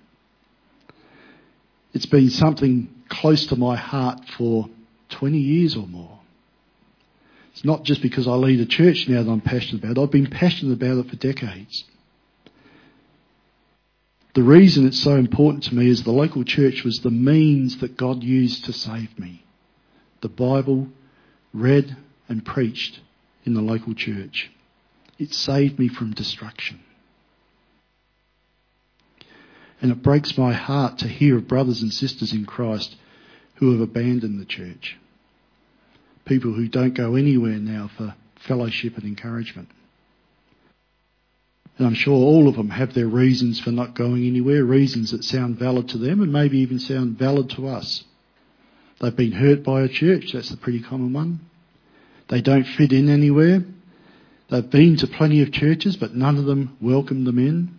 It's 1.93 2.07
been 2.07 2.31
something 2.31 2.89
close 3.09 3.47
to 3.47 3.57
my 3.57 3.77
heart 3.77 4.21
for 4.37 4.69
20 5.11 5.39
years 5.39 5.77
or 5.77 5.87
more. 5.87 6.19
It's 7.53 7.65
not 7.65 7.85
just 7.85 8.03
because 8.03 8.29
I 8.29 8.33
lead 8.33 8.61
a 8.61 8.67
church 8.67 9.09
now 9.09 9.23
that 9.23 9.31
I'm 9.31 9.41
passionate 9.41 9.83
about 9.83 9.97
it. 9.97 10.03
I've 10.03 10.11
been 10.11 10.31
passionate 10.31 10.75
about 10.75 10.99
it 10.99 11.09
for 11.09 11.17
decades. 11.17 11.85
The 14.35 14.43
reason 14.43 14.87
it's 14.87 15.03
so 15.03 15.17
important 15.17 15.65
to 15.65 15.75
me 15.75 15.89
is 15.89 16.03
the 16.03 16.11
local 16.13 16.45
church 16.45 16.85
was 16.85 16.99
the 16.99 17.11
means 17.11 17.79
that 17.79 17.97
God 17.97 18.23
used 18.23 18.67
to 18.67 18.75
save 18.75 19.19
me. 19.19 19.43
The 20.21 20.29
Bible 20.29 20.89
read 21.55 21.97
and 22.29 22.45
preached 22.45 23.01
in 23.47 23.55
the 23.55 23.63
local 23.63 23.95
church. 23.95 24.51
It 25.19 25.33
saved 25.33 25.79
me 25.79 25.89
from 25.89 26.13
destruction. 26.13 26.81
And 29.81 29.91
it 29.93 30.03
breaks 30.03 30.39
my 30.39 30.53
heart 30.53 30.99
to 30.99 31.09
hear 31.09 31.37
of 31.37 31.49
brothers 31.49 31.83
and 31.83 31.93
sisters 31.93 32.33
in 32.33 32.45
Christ 32.47 32.97
who 33.57 33.73
have 33.73 33.81
abandoned 33.81 34.41
the 34.41 34.47
church. 34.47 34.97
People 36.25 36.53
who 36.53 36.69
don't 36.69 36.95
go 36.95 37.15
anywhere 37.15 37.59
now 37.59 37.91
for 37.97 38.15
fellowship 38.47 38.97
and 38.97 39.05
encouragement. 39.05 39.69
And 41.79 41.87
I'm 41.87 41.95
sure 41.95 42.15
all 42.15 42.49
of 42.49 42.57
them 42.57 42.71
have 42.71 42.95
their 42.95 43.07
reasons 43.07 43.61
for 43.61 43.71
not 43.71 43.95
going 43.95 44.27
anywhere, 44.27 44.65
reasons 44.65 45.11
that 45.11 45.25
sound 45.25 45.59
valid 45.59 45.91
to 45.91 45.99
them 45.99 46.23
and 46.23 46.33
maybe 46.33 46.59
even 46.59 46.79
sound 46.79 47.19
valid 47.19 47.51
to 47.51 47.69
us. 47.69 48.05
They've 49.01 49.15
been 49.15 49.33
hurt 49.33 49.63
by 49.63 49.83
a 49.83 49.89
church, 49.89 50.33
that's 50.33 50.49
the 50.49 50.57
pretty 50.57 50.81
common 50.81 51.13
one. 51.13 51.41
They 52.29 52.41
don't 52.41 52.65
fit 52.65 52.93
in 52.93 53.11
anywhere. 53.11 53.63
They've 54.49 54.69
been 54.69 54.97
to 54.99 55.07
plenty 55.07 55.43
of 55.43 55.53
churches, 55.53 55.97
but 55.97 56.15
none 56.15 56.37
of 56.37 56.45
them 56.45 56.77
welcome 56.81 57.25
them 57.25 57.39
in. 57.39 57.79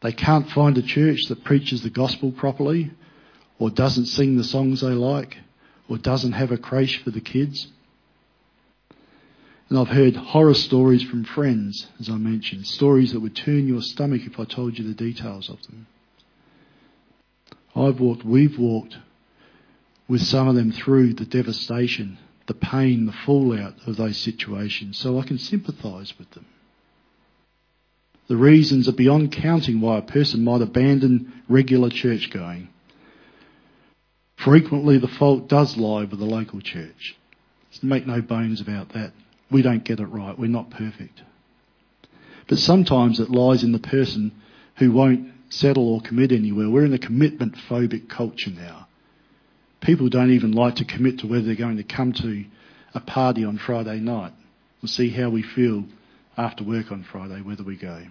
They 0.00 0.12
can't 0.12 0.48
find 0.48 0.78
a 0.78 0.82
church 0.82 1.26
that 1.28 1.44
preaches 1.44 1.82
the 1.82 1.90
gospel 1.90 2.30
properly, 2.30 2.92
or 3.58 3.70
doesn't 3.70 4.06
sing 4.06 4.36
the 4.36 4.44
songs 4.44 4.80
they 4.80 4.88
like, 4.88 5.38
or 5.88 5.98
doesn't 5.98 6.32
have 6.32 6.52
a 6.52 6.58
creche 6.58 7.02
for 7.02 7.10
the 7.10 7.20
kids. 7.20 7.66
And 9.68 9.78
I've 9.78 9.88
heard 9.88 10.16
horror 10.16 10.54
stories 10.54 11.02
from 11.02 11.24
friends, 11.24 11.88
as 12.00 12.08
I 12.08 12.14
mentioned, 12.14 12.66
stories 12.66 13.12
that 13.12 13.20
would 13.20 13.36
turn 13.36 13.66
your 13.66 13.82
stomach 13.82 14.22
if 14.24 14.38
I 14.38 14.44
told 14.44 14.78
you 14.78 14.86
the 14.86 14.94
details 14.94 15.50
of 15.50 15.60
them. 15.66 15.86
I've 17.74 18.00
walked, 18.00 18.24
we've 18.24 18.58
walked 18.58 18.96
with 20.06 20.22
some 20.22 20.48
of 20.48 20.54
them 20.54 20.72
through 20.72 21.14
the 21.14 21.26
devastation, 21.26 22.18
the 22.48 22.54
pain, 22.54 23.06
the 23.06 23.12
fallout 23.12 23.74
of 23.86 23.96
those 23.96 24.16
situations, 24.16 24.98
so 24.98 25.20
I 25.20 25.24
can 25.24 25.38
sympathise 25.38 26.18
with 26.18 26.30
them. 26.32 26.46
The 28.26 28.36
reasons 28.36 28.88
are 28.88 28.92
beyond 28.92 29.32
counting 29.32 29.80
why 29.80 29.98
a 29.98 30.02
person 30.02 30.44
might 30.44 30.60
abandon 30.60 31.32
regular 31.48 31.90
church 31.90 32.30
going. 32.30 32.68
Frequently, 34.36 34.98
the 34.98 35.08
fault 35.08 35.48
does 35.48 35.76
lie 35.76 36.04
with 36.04 36.18
the 36.18 36.24
local 36.24 36.60
church. 36.60 37.16
Make 37.82 38.06
no 38.06 38.20
bones 38.20 38.60
about 38.60 38.90
that. 38.90 39.12
We 39.50 39.62
don't 39.62 39.84
get 39.84 40.00
it 40.00 40.06
right. 40.06 40.36
We're 40.36 40.48
not 40.48 40.70
perfect. 40.70 41.22
But 42.48 42.58
sometimes 42.58 43.20
it 43.20 43.30
lies 43.30 43.62
in 43.62 43.72
the 43.72 43.78
person 43.78 44.32
who 44.76 44.90
won't 44.90 45.32
settle 45.48 45.88
or 45.88 46.00
commit 46.00 46.32
anywhere. 46.32 46.68
We're 46.68 46.84
in 46.84 46.92
a 46.92 46.98
commitment 46.98 47.54
phobic 47.68 48.08
culture 48.08 48.50
now. 48.50 48.87
People 49.80 50.08
don't 50.08 50.30
even 50.30 50.52
like 50.52 50.76
to 50.76 50.84
commit 50.84 51.20
to 51.20 51.26
whether 51.26 51.42
they're 51.42 51.54
going 51.54 51.76
to 51.76 51.84
come 51.84 52.12
to 52.12 52.44
a 52.94 53.00
party 53.00 53.44
on 53.44 53.58
Friday 53.58 54.00
night. 54.00 54.32
We'll 54.82 54.88
see 54.88 55.10
how 55.10 55.30
we 55.30 55.42
feel 55.42 55.84
after 56.36 56.64
work 56.64 56.90
on 56.92 57.04
Friday, 57.10 57.40
whether 57.42 57.64
we 57.64 57.76
go. 57.76 58.02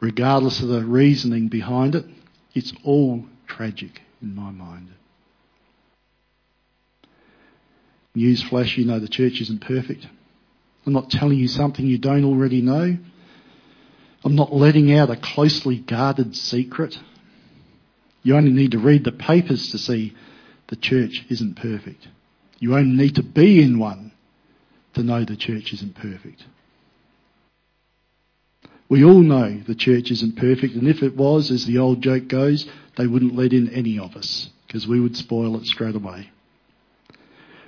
Regardless 0.00 0.60
of 0.60 0.68
the 0.68 0.84
reasoning 0.84 1.48
behind 1.48 1.94
it, 1.94 2.04
it's 2.54 2.72
all 2.84 3.24
tragic 3.46 4.00
in 4.20 4.34
my 4.34 4.50
mind. 4.50 4.88
Newsflash, 8.16 8.76
you 8.76 8.84
know 8.84 9.00
the 9.00 9.08
church 9.08 9.40
isn't 9.40 9.60
perfect. 9.60 10.06
I'm 10.86 10.92
not 10.92 11.10
telling 11.10 11.38
you 11.38 11.48
something 11.48 11.84
you 11.84 11.98
don't 11.98 12.24
already 12.24 12.60
know. 12.60 12.96
I'm 14.24 14.36
not 14.36 14.52
letting 14.52 14.96
out 14.96 15.10
a 15.10 15.16
closely 15.16 15.78
guarded 15.78 16.36
secret. 16.36 16.98
You 18.24 18.36
only 18.36 18.50
need 18.50 18.72
to 18.72 18.78
read 18.78 19.04
the 19.04 19.12
papers 19.12 19.70
to 19.70 19.78
see 19.78 20.14
the 20.68 20.76
church 20.76 21.24
isn't 21.28 21.54
perfect. 21.54 22.08
You 22.58 22.74
only 22.74 22.96
need 22.96 23.14
to 23.16 23.22
be 23.22 23.62
in 23.62 23.78
one 23.78 24.10
to 24.94 25.02
know 25.02 25.24
the 25.24 25.36
church 25.36 25.72
isn't 25.72 25.94
perfect. 25.94 26.44
We 28.88 29.04
all 29.04 29.20
know 29.20 29.60
the 29.66 29.74
church 29.74 30.10
isn't 30.10 30.36
perfect, 30.36 30.74
and 30.74 30.88
if 30.88 31.02
it 31.02 31.16
was, 31.16 31.50
as 31.50 31.66
the 31.66 31.78
old 31.78 32.02
joke 32.02 32.28
goes, 32.28 32.66
they 32.96 33.06
wouldn't 33.06 33.36
let 33.36 33.52
in 33.52 33.68
any 33.70 33.98
of 33.98 34.16
us 34.16 34.50
because 34.66 34.86
we 34.86 35.00
would 35.00 35.16
spoil 35.16 35.56
it 35.56 35.66
straight 35.66 35.94
away. 35.94 36.30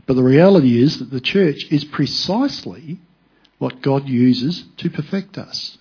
But 0.07 0.15
the 0.15 0.23
reality 0.23 0.81
is 0.81 0.99
that 0.99 1.11
the 1.11 1.21
church 1.21 1.67
is 1.71 1.85
precisely 1.85 2.99
what 3.59 3.83
God 3.83 4.09
uses 4.09 4.65
to 4.79 4.91
perfect 4.91 5.37
us. 5.37 5.79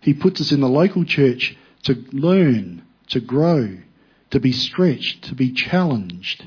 He 0.00 0.14
puts 0.14 0.40
us 0.40 0.52
in 0.52 0.60
the 0.60 0.68
local 0.68 1.04
church 1.04 1.56
to 1.84 1.94
learn, 2.12 2.82
to 3.10 3.20
grow, 3.20 3.78
to 4.30 4.40
be 4.40 4.52
stretched, 4.52 5.24
to 5.24 5.34
be 5.34 5.52
challenged, 5.52 6.46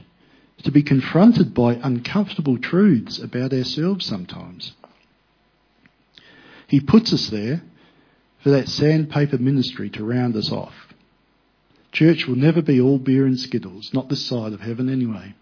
to 0.63 0.71
be 0.71 0.83
confronted 0.83 1.53
by 1.53 1.75
uncomfortable 1.75 2.57
truths 2.57 3.19
about 3.19 3.53
ourselves 3.53 4.05
sometimes. 4.05 4.73
He 6.67 6.79
puts 6.79 7.13
us 7.13 7.29
there 7.29 7.61
for 8.41 8.49
that 8.49 8.69
sandpaper 8.69 9.37
ministry 9.37 9.89
to 9.91 10.05
round 10.05 10.35
us 10.35 10.51
off. 10.51 10.73
Church 11.91 12.25
will 12.27 12.35
never 12.35 12.61
be 12.61 12.81
all 12.81 12.97
beer 12.97 13.25
and 13.25 13.39
skittles, 13.39 13.91
not 13.93 14.09
this 14.09 14.25
side 14.25 14.53
of 14.53 14.61
heaven 14.61 14.89
anyway. 14.89 15.35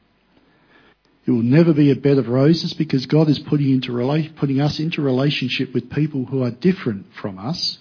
It 1.25 1.31
will 1.31 1.43
never 1.43 1.73
be 1.73 1.91
a 1.91 1.95
bed 1.95 2.17
of 2.17 2.27
roses 2.27 2.73
because 2.73 3.05
God 3.05 3.29
is 3.29 3.39
putting, 3.39 3.69
into, 3.69 3.93
putting 4.35 4.59
us 4.59 4.79
into 4.79 5.01
relationship 5.01 5.73
with 5.73 5.91
people 5.91 6.25
who 6.25 6.43
are 6.43 6.51
different 6.51 7.13
from 7.13 7.37
us 7.37 7.77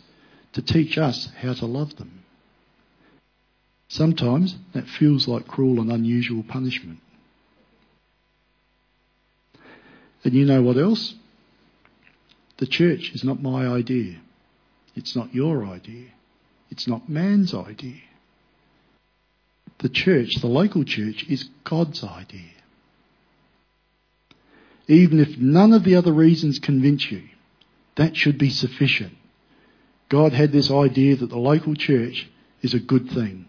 to 0.52 0.62
teach 0.62 0.98
us 0.98 1.30
how 1.40 1.54
to 1.54 1.66
love 1.66 1.96
them. 1.96 2.19
Sometimes 3.90 4.54
that 4.72 4.86
feels 4.86 5.26
like 5.26 5.48
cruel 5.48 5.80
and 5.80 5.90
unusual 5.90 6.44
punishment. 6.44 7.00
And 10.22 10.32
you 10.32 10.44
know 10.44 10.62
what 10.62 10.76
else? 10.76 11.16
The 12.58 12.68
church 12.68 13.10
is 13.12 13.24
not 13.24 13.42
my 13.42 13.66
idea. 13.66 14.20
It's 14.94 15.16
not 15.16 15.34
your 15.34 15.66
idea. 15.66 16.06
It's 16.70 16.86
not 16.86 17.08
man's 17.08 17.52
idea. 17.52 18.00
The 19.78 19.88
church, 19.88 20.36
the 20.36 20.46
local 20.46 20.84
church, 20.84 21.24
is 21.28 21.48
God's 21.64 22.04
idea. 22.04 22.52
Even 24.86 25.18
if 25.18 25.36
none 25.36 25.72
of 25.72 25.82
the 25.82 25.96
other 25.96 26.12
reasons 26.12 26.60
convince 26.60 27.10
you, 27.10 27.24
that 27.96 28.16
should 28.16 28.38
be 28.38 28.50
sufficient. 28.50 29.16
God 30.08 30.32
had 30.32 30.52
this 30.52 30.70
idea 30.70 31.16
that 31.16 31.30
the 31.30 31.38
local 31.38 31.74
church 31.74 32.30
is 32.62 32.72
a 32.72 32.78
good 32.78 33.10
thing. 33.10 33.46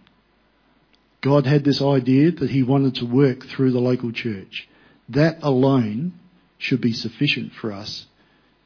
God 1.22 1.46
had 1.46 1.64
this 1.64 1.82
idea 1.82 2.32
that 2.32 2.50
He 2.50 2.64
wanted 2.64 2.96
to 2.96 3.06
work 3.06 3.46
through 3.46 3.72
the 3.72 3.80
local 3.80 4.12
church. 4.12 4.68
That 5.10 5.38
alone 5.42 6.14
should 6.58 6.82
be 6.82 6.94
sufficient 6.94 7.54
for 7.54 7.72
us 7.72 8.06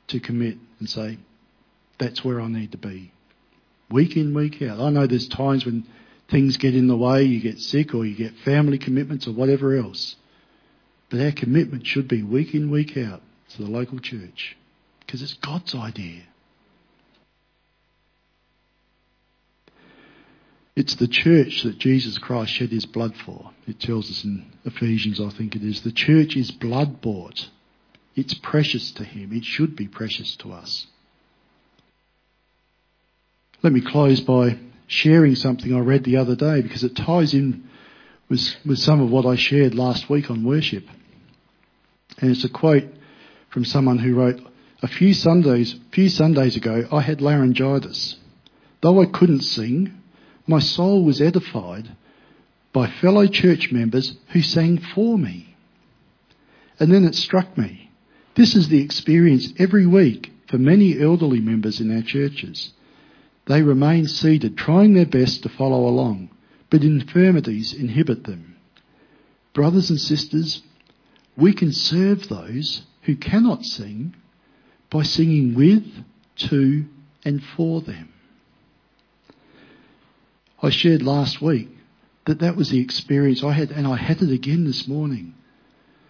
to 0.07 0.19
commit 0.19 0.57
and 0.79 0.89
say, 0.89 1.17
that's 1.97 2.23
where 2.23 2.41
I 2.41 2.47
need 2.47 2.71
to 2.71 2.77
be. 2.77 3.11
Week 3.89 4.17
in, 4.17 4.33
week 4.33 4.61
out. 4.61 4.79
I 4.79 4.89
know 4.89 5.07
there's 5.07 5.27
times 5.27 5.65
when 5.65 5.85
things 6.29 6.57
get 6.57 6.75
in 6.75 6.87
the 6.87 6.97
way, 6.97 7.23
you 7.23 7.41
get 7.41 7.59
sick 7.59 7.93
or 7.93 8.05
you 8.05 8.15
get 8.15 8.33
family 8.43 8.77
commitments 8.77 9.27
or 9.27 9.31
whatever 9.31 9.75
else. 9.75 10.15
But 11.09 11.21
our 11.21 11.31
commitment 11.31 11.85
should 11.85 12.07
be 12.07 12.23
week 12.23 12.53
in, 12.53 12.71
week 12.71 12.97
out 12.97 13.21
to 13.51 13.63
the 13.63 13.69
local 13.69 13.99
church 13.99 14.57
because 14.99 15.21
it's 15.21 15.33
God's 15.35 15.75
idea. 15.75 16.23
It's 20.75 20.95
the 20.95 21.07
church 21.07 21.63
that 21.63 21.79
Jesus 21.79 22.17
Christ 22.17 22.51
shed 22.51 22.69
his 22.69 22.85
blood 22.85 23.15
for. 23.25 23.51
It 23.65 23.79
tells 23.79 24.09
us 24.11 24.25
in 24.25 24.45
Ephesians, 24.65 25.21
I 25.21 25.29
think 25.29 25.55
it 25.55 25.63
is. 25.63 25.81
The 25.81 25.91
church 25.91 26.35
is 26.35 26.51
blood 26.51 27.01
bought. 27.01 27.49
It's 28.15 28.33
precious 28.33 28.91
to 28.93 29.05
him. 29.05 29.31
It 29.31 29.45
should 29.45 29.75
be 29.75 29.87
precious 29.87 30.35
to 30.37 30.51
us. 30.51 30.87
Let 33.63 33.71
me 33.71 33.81
close 33.81 34.19
by 34.19 34.59
sharing 34.87 35.35
something 35.35 35.73
I 35.73 35.79
read 35.79 36.03
the 36.03 36.17
other 36.17 36.35
day 36.35 36.61
because 36.61 36.83
it 36.83 36.95
ties 36.95 37.33
in 37.33 37.67
with, 38.29 38.55
with 38.65 38.79
some 38.79 39.01
of 39.01 39.09
what 39.09 39.25
I 39.25 39.35
shared 39.35 39.75
last 39.75 40.09
week 40.09 40.29
on 40.29 40.43
worship. 40.43 40.85
And 42.19 42.31
it's 42.31 42.43
a 42.43 42.49
quote 42.49 42.85
from 43.49 43.65
someone 43.65 43.99
who 43.99 44.15
wrote, 44.15 44.41
a 44.81 44.87
few 44.87 45.13
Sundays, 45.13 45.75
few 45.91 46.09
Sundays 46.09 46.57
ago, 46.57 46.87
I 46.91 47.01
had 47.01 47.21
laryngitis. 47.21 48.17
Though 48.81 49.01
I 49.01 49.05
couldn't 49.05 49.41
sing, 49.41 50.01
my 50.47 50.59
soul 50.59 51.03
was 51.03 51.21
edified 51.21 51.89
by 52.73 52.87
fellow 52.87 53.25
church 53.27 53.71
members 53.71 54.17
who 54.29 54.41
sang 54.41 54.77
for 54.77 55.17
me. 55.17 55.55
And 56.79 56.91
then 56.91 57.05
it 57.05 57.15
struck 57.15 57.57
me. 57.57 57.89
This 58.35 58.55
is 58.55 58.67
the 58.67 58.81
experience 58.81 59.53
every 59.57 59.85
week 59.85 60.31
for 60.47 60.57
many 60.57 60.99
elderly 60.99 61.39
members 61.39 61.79
in 61.79 61.95
our 61.95 62.01
churches. 62.01 62.73
They 63.45 63.61
remain 63.61 64.07
seated, 64.07 64.57
trying 64.57 64.93
their 64.93 65.05
best 65.05 65.43
to 65.43 65.49
follow 65.49 65.87
along, 65.87 66.29
but 66.69 66.83
infirmities 66.83 67.73
inhibit 67.73 68.25
them. 68.25 68.57
Brothers 69.53 69.89
and 69.89 69.99
sisters, 69.99 70.61
we 71.37 71.53
can 71.53 71.71
serve 71.71 72.27
those 72.27 72.83
who 73.03 73.15
cannot 73.15 73.63
sing 73.63 74.15
by 74.89 75.03
singing 75.03 75.55
with, 75.55 75.85
to, 76.35 76.85
and 77.23 77.43
for 77.55 77.81
them. 77.81 78.09
I 80.65 80.71
shared 80.71 81.03
last 81.03 81.43
week 81.43 81.69
that 82.25 82.39
that 82.39 82.55
was 82.55 82.71
the 82.71 82.79
experience 82.79 83.43
I 83.43 83.51
had, 83.51 83.69
and 83.69 83.85
I 83.85 83.97
had 83.97 84.23
it 84.23 84.31
again 84.31 84.65
this 84.65 84.87
morning. 84.87 85.35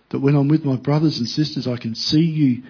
That 0.09 0.21
when 0.21 0.33
I'm 0.33 0.47
with 0.47 0.63
my 0.63 0.77
brothers 0.77 1.19
and 1.19 1.27
sisters, 1.27 1.67
I 1.67 1.75
can 1.75 1.93
see 1.93 2.21
you 2.21 2.63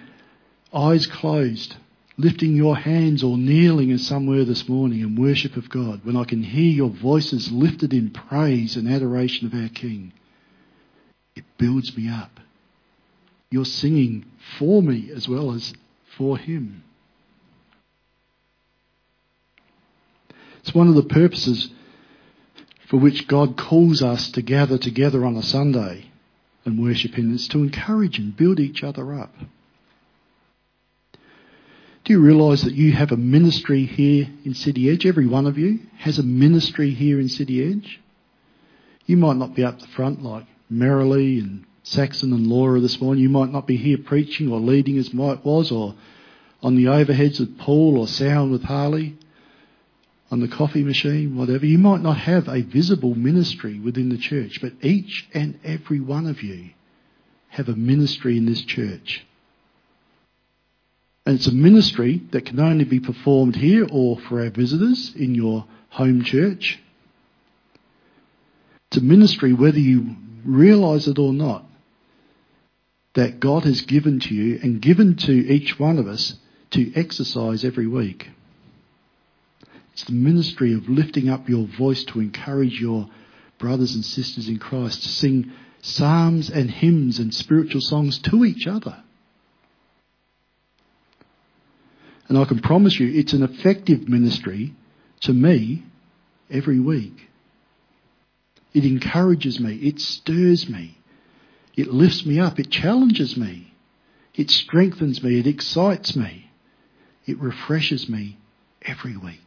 eyes 0.74 1.06
closed, 1.06 1.76
lifting 2.18 2.56
your 2.56 2.76
hands 2.76 3.22
or 3.22 3.38
kneeling 3.38 3.92
as 3.92 4.04
somewhere 4.04 4.44
this 4.44 4.68
morning 4.68 4.98
in 4.98 5.14
worship 5.14 5.56
of 5.56 5.70
God. 5.70 6.04
When 6.04 6.16
I 6.16 6.24
can 6.24 6.42
hear 6.42 6.72
your 6.72 6.90
voices 6.90 7.52
lifted 7.52 7.94
in 7.94 8.10
praise 8.10 8.74
and 8.74 8.88
adoration 8.88 9.46
of 9.46 9.54
our 9.54 9.68
King, 9.68 10.12
it 11.36 11.44
builds 11.56 11.96
me 11.96 12.08
up. 12.08 12.40
You're 13.48 13.64
singing 13.64 14.24
for 14.58 14.82
me 14.82 15.12
as 15.14 15.28
well 15.28 15.52
as 15.52 15.72
for 16.16 16.36
Him. 16.36 16.82
It's 20.58 20.74
one 20.74 20.88
of 20.88 20.96
the 20.96 21.04
purposes 21.04 21.70
for 22.88 22.98
which 22.98 23.26
God 23.26 23.56
calls 23.56 24.02
us 24.02 24.30
to 24.30 24.42
gather 24.42 24.78
together 24.78 25.24
on 25.24 25.36
a 25.36 25.42
Sunday 25.42 26.10
and 26.64 26.82
worship 26.82 27.14
Him 27.14 27.34
is 27.34 27.48
to 27.48 27.58
encourage 27.58 28.18
and 28.18 28.36
build 28.36 28.60
each 28.60 28.82
other 28.82 29.14
up. 29.14 29.32
Do 32.04 32.12
you 32.12 32.20
realise 32.20 32.62
that 32.62 32.74
you 32.74 32.92
have 32.92 33.10
a 33.10 33.16
ministry 33.16 33.84
here 33.84 34.28
in 34.44 34.54
City 34.54 34.88
Edge? 34.88 35.04
Every 35.04 35.26
one 35.26 35.46
of 35.46 35.58
you 35.58 35.80
has 35.98 36.20
a 36.20 36.22
ministry 36.22 36.90
here 36.90 37.18
in 37.18 37.28
City 37.28 37.68
Edge. 37.68 38.00
You 39.06 39.16
might 39.16 39.36
not 39.36 39.56
be 39.56 39.64
up 39.64 39.80
the 39.80 39.88
front 39.88 40.22
like 40.22 40.46
Merrily 40.70 41.40
and 41.40 41.64
Saxon 41.82 42.32
and 42.32 42.46
Laura 42.46 42.78
this 42.80 43.00
morning. 43.00 43.22
You 43.22 43.28
might 43.28 43.52
not 43.52 43.66
be 43.66 43.76
here 43.76 43.98
preaching 43.98 44.52
or 44.52 44.60
leading 44.60 44.98
as 44.98 45.12
Mike 45.12 45.44
was 45.44 45.72
or 45.72 45.94
on 46.62 46.76
the 46.76 46.84
overheads 46.84 47.40
with 47.40 47.58
Paul 47.58 47.98
or 47.98 48.06
sound 48.06 48.52
with 48.52 48.62
Harley 48.62 49.16
on 50.30 50.40
the 50.40 50.48
coffee 50.48 50.82
machine, 50.82 51.36
whatever. 51.36 51.66
You 51.66 51.78
might 51.78 52.00
not 52.00 52.18
have 52.18 52.48
a 52.48 52.62
visible 52.62 53.14
ministry 53.14 53.78
within 53.78 54.08
the 54.08 54.18
church, 54.18 54.60
but 54.60 54.72
each 54.82 55.28
and 55.32 55.58
every 55.64 56.00
one 56.00 56.26
of 56.26 56.42
you 56.42 56.70
have 57.48 57.68
a 57.68 57.76
ministry 57.76 58.36
in 58.36 58.46
this 58.46 58.62
church. 58.62 59.24
And 61.24 61.36
it's 61.36 61.46
a 61.46 61.52
ministry 61.52 62.22
that 62.30 62.46
can 62.46 62.60
only 62.60 62.84
be 62.84 63.00
performed 63.00 63.56
here 63.56 63.86
or 63.90 64.18
for 64.18 64.40
our 64.40 64.50
visitors 64.50 65.12
in 65.16 65.34
your 65.34 65.66
home 65.90 66.22
church. 66.22 66.78
It's 68.90 68.98
a 68.98 69.04
ministry 69.04 69.52
whether 69.52 69.78
you 69.78 70.16
realise 70.44 71.08
it 71.08 71.18
or 71.18 71.32
not 71.32 71.64
that 73.14 73.40
God 73.40 73.64
has 73.64 73.80
given 73.80 74.20
to 74.20 74.34
you 74.34 74.60
and 74.62 74.80
given 74.80 75.16
to 75.16 75.32
each 75.32 75.78
one 75.80 75.98
of 75.98 76.06
us 76.06 76.36
to 76.70 76.94
exercise 76.94 77.64
every 77.64 77.86
week. 77.86 78.28
It's 79.96 80.04
the 80.04 80.12
ministry 80.12 80.74
of 80.74 80.90
lifting 80.90 81.30
up 81.30 81.48
your 81.48 81.66
voice 81.66 82.04
to 82.04 82.20
encourage 82.20 82.78
your 82.78 83.08
brothers 83.58 83.94
and 83.94 84.04
sisters 84.04 84.46
in 84.46 84.58
Christ 84.58 85.02
to 85.02 85.08
sing 85.08 85.50
psalms 85.80 86.50
and 86.50 86.70
hymns 86.70 87.18
and 87.18 87.32
spiritual 87.32 87.80
songs 87.80 88.18
to 88.18 88.44
each 88.44 88.66
other. 88.66 89.02
And 92.28 92.36
I 92.36 92.44
can 92.44 92.58
promise 92.58 93.00
you 93.00 93.10
it's 93.10 93.32
an 93.32 93.42
effective 93.42 94.06
ministry 94.06 94.74
to 95.20 95.32
me 95.32 95.82
every 96.50 96.78
week. 96.78 97.30
It 98.74 98.84
encourages 98.84 99.58
me. 99.58 99.76
It 99.76 99.98
stirs 99.98 100.68
me. 100.68 100.98
It 101.74 101.88
lifts 101.88 102.26
me 102.26 102.38
up. 102.38 102.60
It 102.60 102.70
challenges 102.70 103.34
me. 103.34 103.72
It 104.34 104.50
strengthens 104.50 105.22
me. 105.22 105.38
It 105.38 105.46
excites 105.46 106.14
me. 106.14 106.50
It 107.24 107.40
refreshes 107.40 108.10
me 108.10 108.36
every 108.82 109.16
week. 109.16 109.45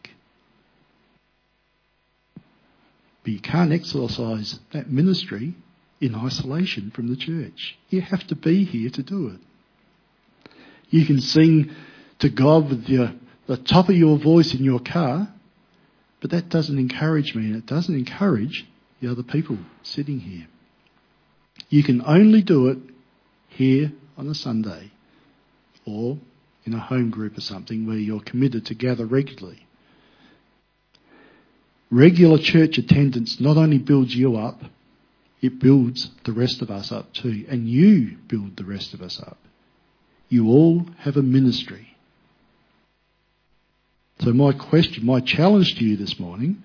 But 3.30 3.34
you 3.36 3.42
can't 3.42 3.72
exercise 3.72 4.60
that 4.74 4.90
ministry 4.90 5.54
in 6.02 6.16
isolation 6.16 6.90
from 6.90 7.10
the 7.10 7.16
church. 7.16 7.78
You 7.90 8.02
have 8.02 8.26
to 8.26 8.36
be 8.36 8.64
here 8.64 8.90
to 8.90 9.04
do 9.04 9.28
it. 9.28 9.40
You 10.90 11.06
can 11.06 11.22
sing 11.22 11.70
to 12.18 12.30
God 12.30 12.70
with 12.70 12.88
the 12.88 13.58
top 13.58 13.88
of 13.90 13.96
your 13.96 14.18
voice 14.18 14.56
in 14.56 14.64
your 14.64 14.80
car, 14.80 15.32
but 16.22 16.32
that 16.32 16.50
doesn't 16.50 16.80
encourage 16.80 17.36
me 17.36 17.46
and 17.46 17.56
it 17.56 17.68
doesn't 17.68 17.94
encourage 17.94 18.66
the 19.00 19.12
other 19.12 19.22
people 19.22 19.60
sitting 19.84 20.22
here. 20.22 20.48
You 21.70 21.84
can 21.84 22.02
only 22.08 22.42
do 22.42 22.70
it 22.70 22.80
here 23.48 23.92
on 24.18 24.28
a 24.28 24.34
Sunday 24.34 24.90
or 25.86 26.18
in 26.66 26.74
a 26.74 26.80
home 26.80 27.12
group 27.12 27.38
or 27.38 27.42
something 27.42 27.86
where 27.86 27.98
you're 27.98 28.22
committed 28.22 28.66
to 28.66 28.74
gather 28.74 29.06
regularly. 29.06 29.68
Regular 31.92 32.38
church 32.38 32.78
attendance 32.78 33.40
not 33.40 33.58
only 33.58 33.80
builds 33.80 34.16
you 34.16 34.38
up, 34.38 34.62
it 35.42 35.60
builds 35.60 36.12
the 36.26 36.34
rest 36.34 36.62
of 36.62 36.70
us 36.70 36.92
up 36.92 37.14
too. 37.14 37.46
And 37.50 37.68
you 37.68 38.18
build 38.28 38.58
the 38.58 38.66
rest 38.66 38.94
of 38.94 39.02
us 39.02 39.20
up. 39.20 39.38
You 40.28 40.48
all 40.50 40.86
have 41.00 41.18
a 41.18 41.24
ministry. 41.24 41.96
So 44.20 44.34
my 44.34 44.52
question, 44.52 45.06
my 45.06 45.22
challenge 45.22 45.76
to 45.76 45.86
you 45.86 45.96
this 45.96 46.20
morning 46.20 46.64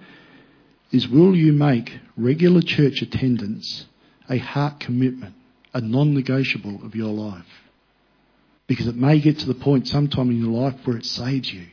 is 0.91 1.09
will 1.09 1.35
you 1.35 1.53
make 1.53 1.91
regular 2.17 2.61
church 2.61 3.01
attendance 3.01 3.87
a 4.29 4.39
heart 4.39 4.81
commitment, 4.81 5.35
a 5.73 5.81
non-negotiable 5.81 6.85
of 6.85 6.95
your 6.95 7.13
life? 7.13 7.47
Because 8.67 8.87
it 8.87 8.97
may 8.97 9.21
get 9.21 9.39
to 9.41 9.47
the 9.47 9.55
point 9.55 9.87
sometime 9.87 10.31
in 10.31 10.41
your 10.43 10.51
life 10.51 10.75
where 10.85 10.97
it 10.97 11.05
saves 11.05 11.53
you, 11.53 11.67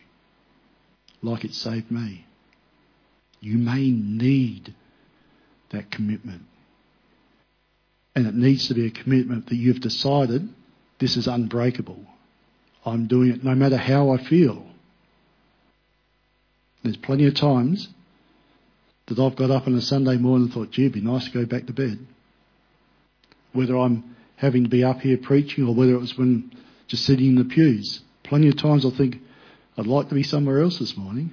like 1.21 1.43
it 1.43 1.53
saved 1.53 1.89
me. 1.89 2.25
You 3.41 3.57
may 3.57 3.89
need 3.89 4.73
that 5.71 5.91
commitment. 5.91 6.43
And 8.15 8.27
it 8.27 8.35
needs 8.35 8.67
to 8.67 8.73
be 8.73 8.85
a 8.85 8.91
commitment 8.91 9.47
that 9.47 9.55
you've 9.55 9.81
decided 9.81 10.47
this 10.99 11.17
is 11.17 11.27
unbreakable. 11.27 12.05
I'm 12.85 13.07
doing 13.07 13.31
it 13.31 13.43
no 13.43 13.55
matter 13.55 13.77
how 13.77 14.11
I 14.11 14.17
feel. 14.17 14.65
There's 16.83 16.97
plenty 16.97 17.27
of 17.27 17.35
times 17.35 17.89
that 19.07 19.19
I've 19.19 19.35
got 19.35 19.51
up 19.51 19.67
on 19.67 19.75
a 19.75 19.81
Sunday 19.81 20.17
morning 20.17 20.45
and 20.45 20.53
thought, 20.53 20.71
gee, 20.71 20.83
it'd 20.83 20.93
be 20.93 21.01
nice 21.01 21.25
to 21.25 21.31
go 21.31 21.45
back 21.45 21.67
to 21.67 21.73
bed. 21.73 21.99
Whether 23.53 23.77
I'm 23.77 24.15
having 24.35 24.63
to 24.63 24.69
be 24.69 24.83
up 24.83 25.01
here 25.01 25.17
preaching 25.17 25.67
or 25.67 25.73
whether 25.73 25.93
it 25.93 25.99
was 25.99 26.17
when 26.17 26.51
just 26.87 27.05
sitting 27.05 27.27
in 27.27 27.35
the 27.35 27.45
pews. 27.45 28.01
Plenty 28.23 28.49
of 28.49 28.57
times 28.57 28.85
I 28.85 28.89
think, 28.89 29.17
I'd 29.77 29.87
like 29.87 30.09
to 30.09 30.15
be 30.15 30.23
somewhere 30.23 30.61
else 30.61 30.79
this 30.79 30.97
morning. 30.97 31.31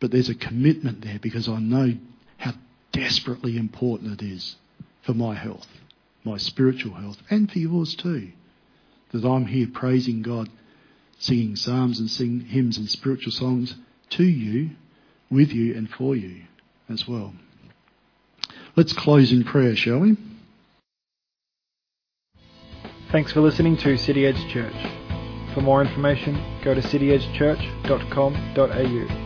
But 0.00 0.10
there's 0.10 0.28
a 0.28 0.34
commitment 0.34 1.02
there 1.02 1.18
because 1.20 1.48
I 1.48 1.58
know 1.58 1.94
how 2.38 2.52
desperately 2.92 3.56
important 3.56 4.20
it 4.20 4.24
is 4.24 4.56
for 5.02 5.14
my 5.14 5.34
health, 5.34 5.66
my 6.24 6.36
spiritual 6.36 6.94
health, 6.94 7.18
and 7.30 7.50
for 7.50 7.58
yours 7.58 7.94
too. 7.94 8.30
That 9.12 9.26
I'm 9.26 9.46
here 9.46 9.68
praising 9.72 10.22
God, 10.22 10.50
singing 11.18 11.56
psalms 11.56 12.00
and 12.00 12.10
singing 12.10 12.40
hymns 12.40 12.76
and 12.76 12.88
spiritual 12.88 13.32
songs 13.32 13.74
to 14.10 14.24
you, 14.24 14.70
with 15.30 15.52
you, 15.52 15.74
and 15.74 15.88
for 15.88 16.14
you 16.14 16.42
as 16.88 17.08
well. 17.08 17.32
Let's 18.76 18.92
close 18.92 19.32
in 19.32 19.44
prayer, 19.44 19.74
shall 19.74 20.00
we? 20.00 20.16
Thanks 23.10 23.32
for 23.32 23.40
listening 23.40 23.78
to 23.78 23.96
City 23.96 24.26
Edge 24.26 24.52
Church. 24.52 24.76
For 25.54 25.62
more 25.62 25.80
information, 25.80 26.34
go 26.62 26.74
to 26.74 26.82
cityedgechurch.com.au. 26.82 29.25